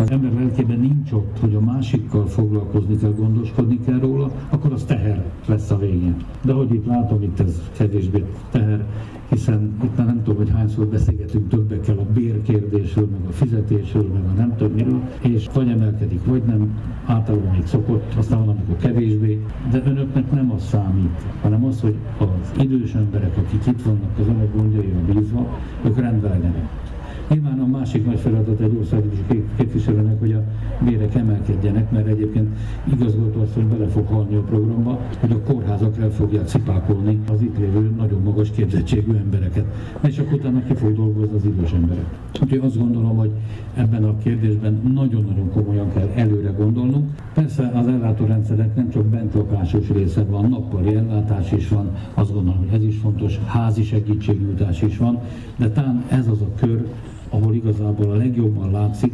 Az 0.00 0.10
ember 0.10 0.32
lelkében 0.32 0.78
nincs 0.78 1.12
ott, 1.12 1.38
hogy 1.40 1.54
a 1.54 1.60
másikkal 1.60 2.26
foglalkozni 2.26 2.96
kell, 2.96 3.12
gondoskodni 3.12 3.80
kell 3.80 3.98
róla, 3.98 4.30
akkor 4.48 4.72
az 4.72 4.84
teher 4.84 5.24
lesz 5.46 5.70
a 5.70 5.78
végén. 5.78 6.16
De 6.42 6.52
hogy 6.52 6.74
itt 6.74 6.86
látom, 6.86 7.22
itt 7.22 7.40
ez 7.40 7.62
kevésbé 7.76 8.24
teher, 8.50 8.84
hiszen 9.28 9.72
itt 9.84 9.96
már 9.96 10.06
nem 10.06 10.22
tudom, 10.22 10.36
hogy 10.36 10.50
hányszor 10.50 10.86
beszélgetünk 10.86 11.48
többekkel 11.48 11.98
a 11.98 12.12
bérkérdésről, 12.12 13.08
meg 13.10 13.28
a 13.28 13.32
fizetésről, 13.32 14.06
meg 14.12 14.22
a 14.24 14.32
nem 14.32 14.56
tudom 14.56 14.72
miről, 14.72 15.00
és 15.20 15.48
vagy 15.54 15.68
emelkedik, 15.68 16.24
vagy 16.24 16.42
nem, 16.42 16.78
általában 17.06 17.50
még 17.52 17.66
szokott, 17.66 18.14
aztán 18.16 18.38
van, 18.38 18.48
amikor 18.48 18.76
kevésbé, 18.76 19.40
de 19.70 19.82
önöknek 19.84 20.32
nem 20.32 20.50
az 20.50 20.64
számít, 20.64 21.24
hanem 21.42 21.64
az, 21.64 21.80
hogy 21.80 21.96
az 22.18 22.62
idős 22.62 22.94
emberek, 22.94 23.36
akik 23.36 23.66
itt 23.66 23.82
vannak 23.82 24.18
az 24.20 24.26
önök 24.26 24.56
gondjaira 24.56 24.98
bízva, 25.12 25.58
ők 25.84 25.98
rendben 25.98 26.30
legyenek. 26.30 26.89
Nyilván 27.30 27.60
a 27.60 27.66
másik 27.66 28.06
nagy 28.06 28.18
feladat 28.18 28.60
egy 28.60 28.76
országos 28.78 29.18
képviselőnek, 29.56 30.18
hogy 30.18 30.32
a 30.32 30.42
bérek 30.84 31.14
emelkedjenek, 31.14 31.90
mert 31.90 32.06
egyébként 32.06 32.48
igazgató 32.92 33.46
hogy 33.54 33.64
bele 33.64 33.86
fog 33.86 34.06
halni 34.06 34.34
a 34.34 34.40
programba, 34.40 35.00
hogy 35.20 35.32
a 35.32 35.40
kórházak 35.40 35.98
el 35.98 36.10
fogják 36.10 36.46
cipákolni 36.46 37.20
az 37.32 37.40
itt 37.40 37.58
lévő 37.58 37.92
nagyon 37.96 38.22
magas 38.22 38.50
képzettségű 38.50 39.14
embereket. 39.14 39.64
És 40.06 40.18
akkor 40.18 40.32
utána 40.32 40.62
ki 40.62 40.74
fog 40.74 40.94
dolgozni 40.94 41.36
az 41.36 41.44
idős 41.44 41.72
emberek. 41.72 42.04
Úgyhogy 42.42 42.60
azt 42.64 42.78
gondolom, 42.78 43.16
hogy 43.16 43.30
ebben 43.74 44.04
a 44.04 44.18
kérdésben 44.18 44.80
nagyon-nagyon 44.94 45.50
komolyan 45.52 45.92
kell 45.92 46.08
előre 46.14 46.50
gondolnunk. 46.50 47.10
Persze 47.34 47.72
az 47.74 47.86
ellátórendszerek 47.86 48.76
nem 48.76 48.90
csak 48.90 49.04
bentlakásos 49.04 49.88
része 49.88 50.24
van, 50.24 50.48
nappali 50.48 50.94
ellátás 50.94 51.52
is 51.52 51.68
van, 51.68 51.90
azt 52.14 52.32
gondolom, 52.32 52.58
hogy 52.58 52.80
ez 52.80 52.84
is 52.84 52.96
fontos, 52.96 53.38
házi 53.46 53.82
segítségnyújtás 53.82 54.82
is 54.82 54.96
van, 54.96 55.18
de 55.56 55.70
talán 55.70 56.04
ez 56.08 56.28
az 56.28 56.40
a 56.40 56.48
kör, 56.54 56.86
ahol 57.30 57.54
igazából 57.54 58.10
a 58.10 58.16
legjobban 58.16 58.70
látszik 58.70 59.12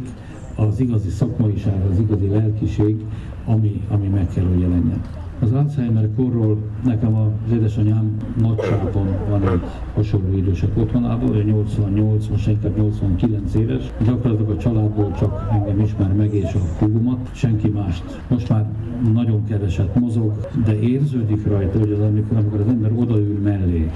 az 0.55 0.79
igazi 0.79 1.09
szakmaiság, 1.09 1.85
az 1.91 1.99
igazi 1.99 2.27
lelkiség, 2.27 3.05
ami, 3.45 3.81
ami 3.89 4.07
meg 4.07 4.27
kell, 4.33 4.45
hogy 4.45 4.59
jelenjen. 4.59 5.01
Az 5.39 5.51
Alzheimer 5.51 6.09
korról 6.15 6.57
nekem 6.83 7.15
az 7.15 7.51
édesanyám 7.51 8.17
nagyságban 8.41 9.07
van 9.29 9.47
egy 9.47 9.61
hasonló 9.93 10.37
idősek 10.37 10.77
otthonában, 10.77 11.35
ő 11.35 11.43
88, 11.43 12.27
most 12.27 12.47
inkább 12.47 12.77
89 12.77 13.53
éves. 13.53 13.91
Gyakorlatilag 14.05 14.51
a 14.51 14.57
családból 14.57 15.15
csak 15.19 15.49
engem 15.51 15.79
ismer 15.79 16.13
meg 16.13 16.33
és 16.33 16.53
a 16.53 16.59
hugomat, 16.79 17.29
senki 17.31 17.69
mást. 17.69 18.21
Most 18.27 18.49
már 18.49 18.65
nagyon 19.13 19.45
keveset 19.45 19.99
mozog, 19.99 20.47
de 20.65 20.79
érződik 20.79 21.47
rajta, 21.47 21.79
hogy 21.79 21.91
az, 21.91 21.99
amikor, 21.99 22.37
amikor 22.37 22.59
az 22.59 22.67
ember 22.67 22.91
odaül 22.95 23.39
mellé, 23.43 23.91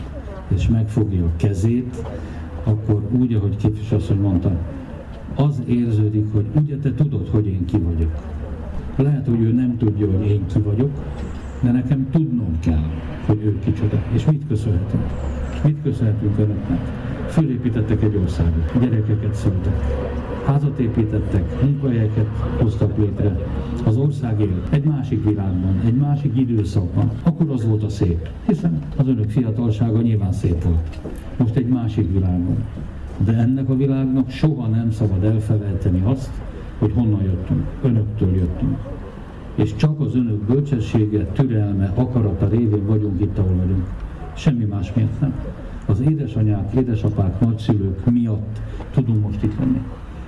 és 0.47 0.67
megfogja 0.67 1.25
a 1.25 1.31
kezét, 1.35 2.03
akkor 2.63 3.07
úgy, 3.19 3.33
ahogy 3.33 3.55
képviselőasszony 3.55 4.19
mondta, 4.19 4.51
az 5.35 5.61
érződik, 5.67 6.33
hogy 6.33 6.45
ugye 6.61 6.77
te 6.77 6.93
tudod, 6.93 7.27
hogy 7.29 7.47
én 7.47 7.65
ki 7.65 7.77
vagyok. 7.77 8.11
Lehet, 8.95 9.25
hogy 9.27 9.41
ő 9.41 9.51
nem 9.51 9.77
tudja, 9.77 10.07
hogy 10.11 10.27
én 10.27 10.45
ki 10.53 10.59
vagyok, 10.59 10.91
de 11.61 11.71
nekem 11.71 12.07
tudnom 12.11 12.59
kell, 12.59 12.83
hogy 13.25 13.39
ő 13.43 13.59
kicsoda. 13.63 14.03
És 14.13 14.25
mit 14.25 14.47
köszönhetünk? 14.47 15.03
Mit 15.63 15.77
köszönhetünk 15.83 16.37
önöknek? 16.37 16.79
Fölépítettek 17.27 18.03
egy 18.03 18.15
országot, 18.15 18.79
gyerekeket 18.79 19.33
szültek, 19.33 19.73
házat 20.45 20.79
építettek, 20.79 21.61
munkahelyeket 21.63 22.27
hoztak 22.57 22.97
létre. 22.97 23.37
Az 23.85 23.97
ország 23.97 24.39
él 24.39 24.63
egy 24.69 24.83
másik 24.83 25.23
világban, 25.23 25.81
egy 25.85 25.95
másik 25.95 26.37
időszakban. 26.37 27.11
Akkor 27.23 27.49
az 27.49 27.65
volt 27.67 27.83
a 27.83 27.89
szép, 27.89 28.29
hiszen 28.47 28.79
az 28.97 29.07
önök 29.07 29.29
fiatalsága 29.29 30.01
nyilván 30.01 30.31
szép 30.31 30.63
volt. 30.63 30.99
Most 31.37 31.55
egy 31.55 31.67
másik 31.67 32.11
világban. 32.11 32.57
De 33.25 33.33
ennek 33.33 33.69
a 33.69 33.75
világnak 33.75 34.29
soha 34.29 34.67
nem 34.67 34.91
szabad 34.91 35.23
elfelejteni 35.23 36.01
azt, 36.05 36.31
hogy 36.79 36.91
honnan 36.93 37.23
jöttünk. 37.23 37.65
Önöktől 37.81 38.35
jöttünk. 38.35 38.77
És 39.55 39.75
csak 39.75 39.99
az 39.99 40.15
önök 40.15 40.45
bölcsessége, 40.45 41.25
türelme, 41.25 41.91
akarata 41.95 42.47
révén 42.47 42.85
vagyunk 42.85 43.21
itt, 43.21 43.37
ahol 43.37 43.55
vagyunk. 43.55 43.87
Semmi 44.33 44.63
más 44.63 44.93
miatt 44.93 45.19
nem. 45.19 45.33
Az 45.85 45.99
édesanyák, 45.99 46.73
édesapák, 46.73 47.39
nagyszülők 47.39 48.11
miatt 48.11 48.61
tudunk 48.91 49.23
most 49.23 49.43
itt 49.43 49.59
lenni. 49.59 49.81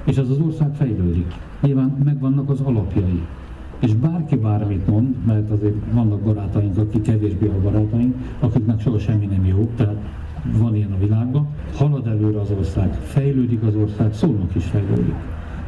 És 0.04 0.18
ez 0.18 0.30
az 0.30 0.40
ország 0.40 0.76
fejlődik. 0.76 1.34
Nyilván 1.62 2.02
megvannak 2.04 2.50
az 2.50 2.60
alapjai. 2.62 3.22
És 3.80 3.94
bárki 3.94 4.36
bármit 4.36 4.88
mond, 4.88 5.16
mert 5.26 5.52
azért 5.52 5.76
vannak 5.94 6.20
barátaink, 6.20 6.78
akik 6.78 7.02
kevésbé 7.02 7.48
a 7.48 7.62
barátaink, 7.62 8.16
akiknek 8.40 8.80
soha 8.82 9.00
semmi 9.00 9.26
nem 9.26 9.46
jó, 9.46 9.70
tehát 9.76 9.98
van 10.58 10.76
ilyen 10.76 10.92
a 10.92 10.98
világban, 11.00 11.48
halad 11.76 12.08
előre 12.08 12.40
az 12.40 12.52
ország, 12.58 12.94
fejlődik 12.94 13.64
az 13.64 13.76
ország, 13.76 14.14
szólnak 14.14 14.56
is 14.56 14.66
fejlődik. 14.66 15.16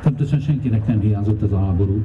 Természetesen 0.02 0.40
senkinek 0.40 0.88
nem 0.88 1.00
hiányzott 1.00 1.42
ez 1.42 1.52
a 1.52 1.60
háború. 1.60 2.02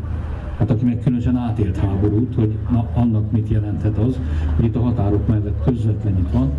Hát 0.58 0.70
aki 0.70 0.84
meg 0.84 1.00
különösen 1.00 1.36
átélt 1.36 1.76
háborút, 1.76 2.34
hogy 2.34 2.58
na, 2.70 2.88
annak 2.94 3.30
mit 3.32 3.48
jelenthet 3.48 3.98
az, 3.98 4.20
hogy 4.56 4.64
itt 4.64 4.76
a 4.76 4.80
határok 4.80 5.28
mellett 5.28 5.64
közvetlen 5.64 6.18
itt 6.18 6.30
van, 6.32 6.50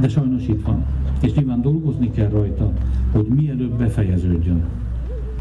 de 0.00 0.08
sajnos 0.08 0.48
itt 0.48 0.62
van. 0.66 0.84
És 1.22 1.34
nyilván 1.34 1.60
dolgozni 1.60 2.10
kell 2.10 2.28
rajta, 2.28 2.72
hogy 3.12 3.26
mielőbb 3.26 3.78
befejeződjön. 3.78 4.62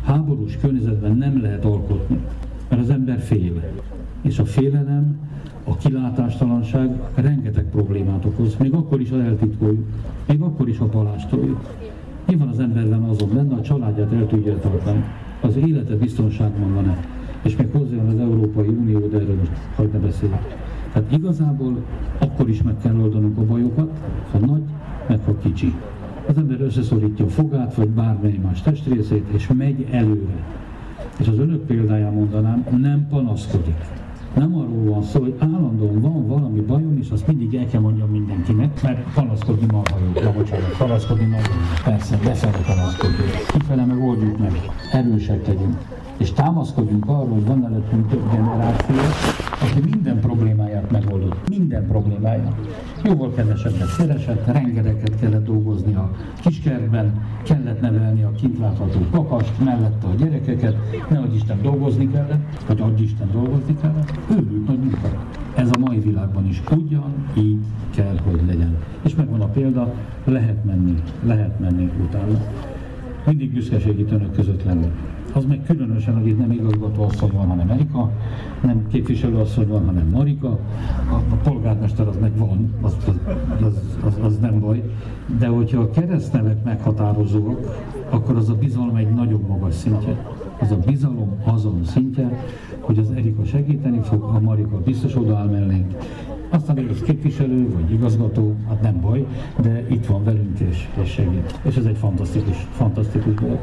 Háborús 0.08 0.58
környezetben 0.58 1.18
nem 1.18 1.42
lehet 1.42 1.66
alkotni, 1.66 2.20
mert 2.70 2.82
az 2.82 2.90
ember 2.90 3.20
fél. 3.20 3.64
És 4.22 4.40
a 4.40 4.46
félelem, 4.46 5.18
a 5.64 5.76
kilátástalanság 5.76 7.00
rengeteg 7.16 7.70
problémát 7.70 8.26
okoz, 8.26 8.56
még 8.60 8.74
akkor 8.74 9.02
is, 9.02 9.10
ha 9.10 9.24
eltitkoljuk, 9.24 9.86
még 10.28 10.42
akkor 10.42 10.70
is, 10.70 10.78
ha 10.78 10.86
palástoljuk. 10.86 11.74
Nyilván 12.28 12.48
az 12.48 12.60
emberben 12.60 13.04
azon 13.04 13.36
lenne, 13.36 13.56
a 13.56 13.62
családját 13.62 14.14
el 14.14 14.28
tudja 14.28 14.60
tartani, 14.60 15.04
az 15.42 15.56
élete 15.56 15.96
biztonságban 15.96 16.74
van-e, 16.74 16.98
és 17.42 17.56
még 17.56 17.68
hozzájön 17.72 18.08
az 18.08 18.20
Európai 18.20 18.68
Unió, 18.68 19.00
de 19.00 19.18
erről 19.18 19.36
most 19.36 19.52
hagyd 19.76 19.94
ne 19.94 20.00
beszéljük. 20.00 20.38
Tehát 20.94 21.12
igazából 21.12 21.84
akkor 22.18 22.50
is 22.50 22.62
meg 22.62 22.76
kell 22.82 23.00
oldanunk 23.00 23.38
a 23.38 23.46
bajokat, 23.46 24.00
ha 24.32 24.38
nagy, 24.38 24.64
meg 25.08 25.20
ha 25.26 25.38
kicsi. 25.38 25.74
Az 26.28 26.38
ember 26.38 26.62
összeszorítja 26.62 27.26
a 27.26 27.30
fogát, 27.30 27.76
vagy 27.76 27.90
bármely 27.90 28.40
más 28.44 28.62
testrészét, 28.62 29.26
és 29.34 29.50
megy 29.58 29.88
előre. 29.92 30.44
És 31.20 31.28
az 31.28 31.38
önök 31.40 31.66
példáján 31.66 32.14
mondanám, 32.14 32.66
nem 32.82 33.08
panaszkodik. 33.10 33.76
Nem 34.36 34.56
arról 34.56 34.84
van 34.84 35.04
szó, 35.04 35.20
hogy 35.20 35.36
állandóan 35.40 36.02
van 36.02 36.28
valami 36.28 36.60
bajom, 36.60 36.98
és 36.98 37.10
azt 37.10 37.28
mindig 37.28 37.56
el 37.56 37.66
kell 37.66 37.82
mondjam 37.82 38.10
mindenkinek, 38.10 38.82
mert 38.84 39.14
panaszkodni 39.14 39.66
marha 39.72 39.98
jó. 40.00 40.22
Ja, 40.22 40.32
bocsánat, 40.32 40.78
panaszkodni 40.78 41.26
nagyon 41.26 41.46
jó. 41.48 41.84
Persze, 41.84 42.20
befele 42.24 42.58
panaszkodni. 42.66 43.16
Kifele 43.54 43.86
meg 43.86 44.04
oldjuk 44.04 44.38
meg, 44.38 44.52
erősek 44.92 45.48
legyünk. 45.48 45.78
És 46.18 46.32
támaszkodjunk 46.32 47.06
arra, 47.08 47.34
hogy 47.34 47.46
van 47.46 47.66
előttünk 47.66 48.08
több 48.10 48.32
generáció, 48.32 48.96
aki 49.62 49.90
minden 49.92 50.20
problémáját 50.20 50.92
megoldott. 50.92 51.50
Minden 51.50 51.88
problémáját. 51.88 52.56
Jóval 53.04 53.34
kevesebbet 53.34 53.96
keresett, 53.98 54.46
rengeteget 54.46 55.20
kellett 55.20 55.46
dolgozni 55.46 55.96
a 55.96 56.12
kiskertben, 56.42 57.26
kellett 57.44 57.82
nevelni 57.82 58.24
a 58.24 58.32
kint 58.32 58.60
látható 58.60 59.00
kakast, 59.12 59.52
mellette 59.64 60.08
a 60.08 60.16
gyerekeket, 60.18 60.76
nehogy 61.10 61.36
Isten 61.36 61.62
dolgozni 61.62 62.12
kellett, 62.12 62.64
vagy 62.68 62.82
adj 62.82 63.04
Isten 63.04 63.30
dolgozni 63.32 63.78
kellett. 63.82 64.20
Őrült 64.32 64.68
nagy 64.68 64.80
munka. 64.80 65.26
Ez 65.56 65.70
a 65.72 65.80
mai 65.80 66.00
világban 66.00 66.48
is 66.48 66.62
ugyan 66.72 67.14
így 67.38 67.66
kell, 67.90 68.18
hogy 68.24 68.42
legyen. 68.48 68.78
És 69.02 69.16
megvan 69.16 69.42
a 69.42 69.48
példa, 69.48 69.94
lehet 70.24 70.64
menni, 70.64 70.96
lehet 71.24 71.60
menni 71.60 71.92
utána. 72.04 72.42
Mindig 73.26 73.54
büszkeség 73.54 74.00
itt 74.00 74.12
önök 74.12 74.32
között 74.32 74.64
lenni 74.64 74.92
az 75.38 75.46
meg 75.46 75.62
különösen, 75.66 76.14
hogy 76.14 76.28
itt 76.28 76.38
nem 76.38 76.52
igazgató 76.52 77.04
asszony 77.04 77.32
van, 77.34 77.48
hanem 77.48 77.70
Erika, 77.70 78.12
nem 78.62 78.88
képviselő 78.88 79.38
asszony 79.38 79.68
van, 79.68 79.86
hanem 79.86 80.08
Marika, 80.08 80.48
a, 81.10 81.16
a 81.30 81.36
polgármester 81.44 82.08
az 82.08 82.18
meg 82.22 82.38
van, 82.38 82.74
az, 82.82 82.96
az, 83.08 83.16
az, 83.62 83.74
az, 84.06 84.14
az 84.22 84.40
nem 84.40 84.60
baj, 84.60 84.84
de 85.40 85.48
hogyha 85.48 85.82
a 85.82 85.90
keresztnevek 85.90 86.64
meghatározóak, 86.64 87.86
akkor 88.10 88.36
az 88.36 88.50
a 88.50 88.56
bizalom 88.56 88.96
egy 88.96 89.10
nagyon 89.10 89.44
magas 89.48 89.74
szintje. 89.74 90.26
Az 90.60 90.72
a 90.72 90.78
bizalom 90.86 91.42
azon 91.44 91.84
szintje, 91.84 92.44
hogy 92.80 92.98
az 92.98 93.12
Erika 93.12 93.46
segíteni 93.46 94.00
fog, 94.04 94.24
a 94.24 94.40
Marika 94.40 94.78
biztos 94.78 95.16
odaáll 95.16 95.48
mellénk, 95.48 95.96
aztán 96.50 96.78
egy 96.78 97.02
képviselő 97.02 97.70
vagy 97.74 97.92
igazgató, 97.92 98.56
hát 98.68 98.82
nem 98.82 99.02
baj, 99.02 99.26
de 99.62 99.86
itt 99.90 100.06
van 100.06 100.24
velünk 100.24 100.60
és, 100.60 100.88
és 101.02 101.10
segít. 101.10 101.60
És 101.62 101.76
ez 101.76 101.86
egy 101.86 101.98
fantasztikus, 101.98 102.68
fantasztikus 102.72 103.34
dolog. 103.34 103.60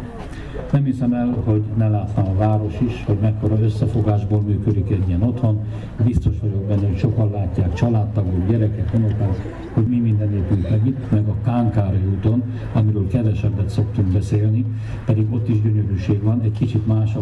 Nem 0.72 0.85
hiszem 0.85 1.12
el, 1.12 1.37
hogy 1.44 1.62
ne 1.77 1.88
látna 1.88 2.22
a 2.22 2.35
város 2.35 2.81
is, 2.81 3.05
hogy 3.07 3.18
mekkora 3.20 3.59
összefogásból 3.61 4.40
működik 4.40 4.90
egy 4.90 5.09
ilyen 5.09 5.22
otthon. 5.22 5.59
Biztos 6.05 6.35
vagyok 6.40 6.62
benne, 6.62 6.87
hogy 6.87 6.98
sokan 6.98 7.31
látják, 7.31 7.72
családtagok, 7.72 8.48
gyerekek, 8.48 8.90
unokák, 8.94 9.55
hogy 9.74 9.87
mi 9.87 9.98
minden 9.98 10.35
épült 10.35 10.70
meg 10.70 10.87
itt, 10.87 11.11
meg 11.11 11.29
a 11.29 11.35
Kánkári 11.44 12.00
úton, 12.16 12.42
amiről 12.72 13.09
kevesebbet 13.09 13.68
szoktunk 13.68 14.09
beszélni, 14.09 14.64
pedig 15.05 15.27
ott 15.33 15.48
is 15.48 15.62
gyönyörűség 15.62 16.22
van, 16.22 16.40
egy 16.40 16.53
kicsit 16.59 16.87
más 16.87 17.16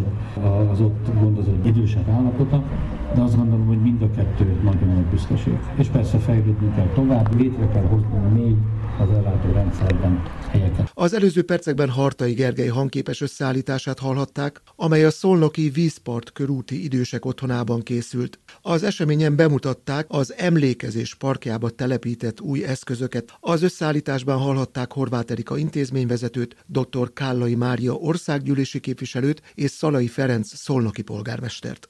az 0.71 0.81
ott 0.81 1.09
gondozott 1.19 1.65
idősek 1.65 2.07
állapota, 2.07 2.63
de 3.15 3.21
azt 3.21 3.37
gondolom, 3.37 3.67
hogy 3.67 3.81
mind 3.81 4.01
a 4.01 4.09
kettő 4.15 4.55
nagyon 4.63 4.87
nagy 4.93 5.05
büszkeség. 5.11 5.57
És 5.75 5.87
persze 5.87 6.17
fejlődni 6.17 6.71
kell 6.75 6.87
tovább, 6.93 7.39
létre 7.39 7.67
kell 7.67 7.85
hozni 7.89 8.41
még 8.41 8.55
az 8.99 9.09
ellátórendszerben 9.09 10.23
helyeket. 10.49 10.91
Az 10.93 11.13
előző 11.13 11.43
percekben 11.43 11.89
Hartai 11.89 12.33
Gergely 12.33 12.67
hangképes 12.67 13.21
összeállítását 13.21 13.99
hallhatták, 13.99 14.61
amely 14.75 15.05
a 15.05 15.11
Szolnoki 15.11 15.69
Vízpart 15.69 16.31
körúti 16.31 16.83
idősek 16.83 17.25
otthonában 17.25 17.81
készült. 17.81 18.39
Az 18.61 18.83
eseményen 18.83 19.35
bemutatták 19.35 20.05
az 20.09 20.33
emlékezés 20.37 21.15
parkjába 21.15 21.69
telepített 21.69 22.41
új 22.41 22.63
eszközöket. 22.63 23.37
Az 23.39 23.61
összeállításban 23.61 24.37
hallhatták 24.37 24.91
Horváth 24.93 25.31
Erika 25.31 25.57
intézményvezetőt, 25.57 26.55
dr. 26.65 27.13
Kállai 27.13 27.55
Mária 27.55 27.93
országgyűlési 27.93 28.79
képviselőt 28.79 29.41
és 29.53 29.71
Szalai 29.71 30.07
Ferenc 30.07 30.55
szolnoki 30.55 31.01
polgármestert. 31.01 31.89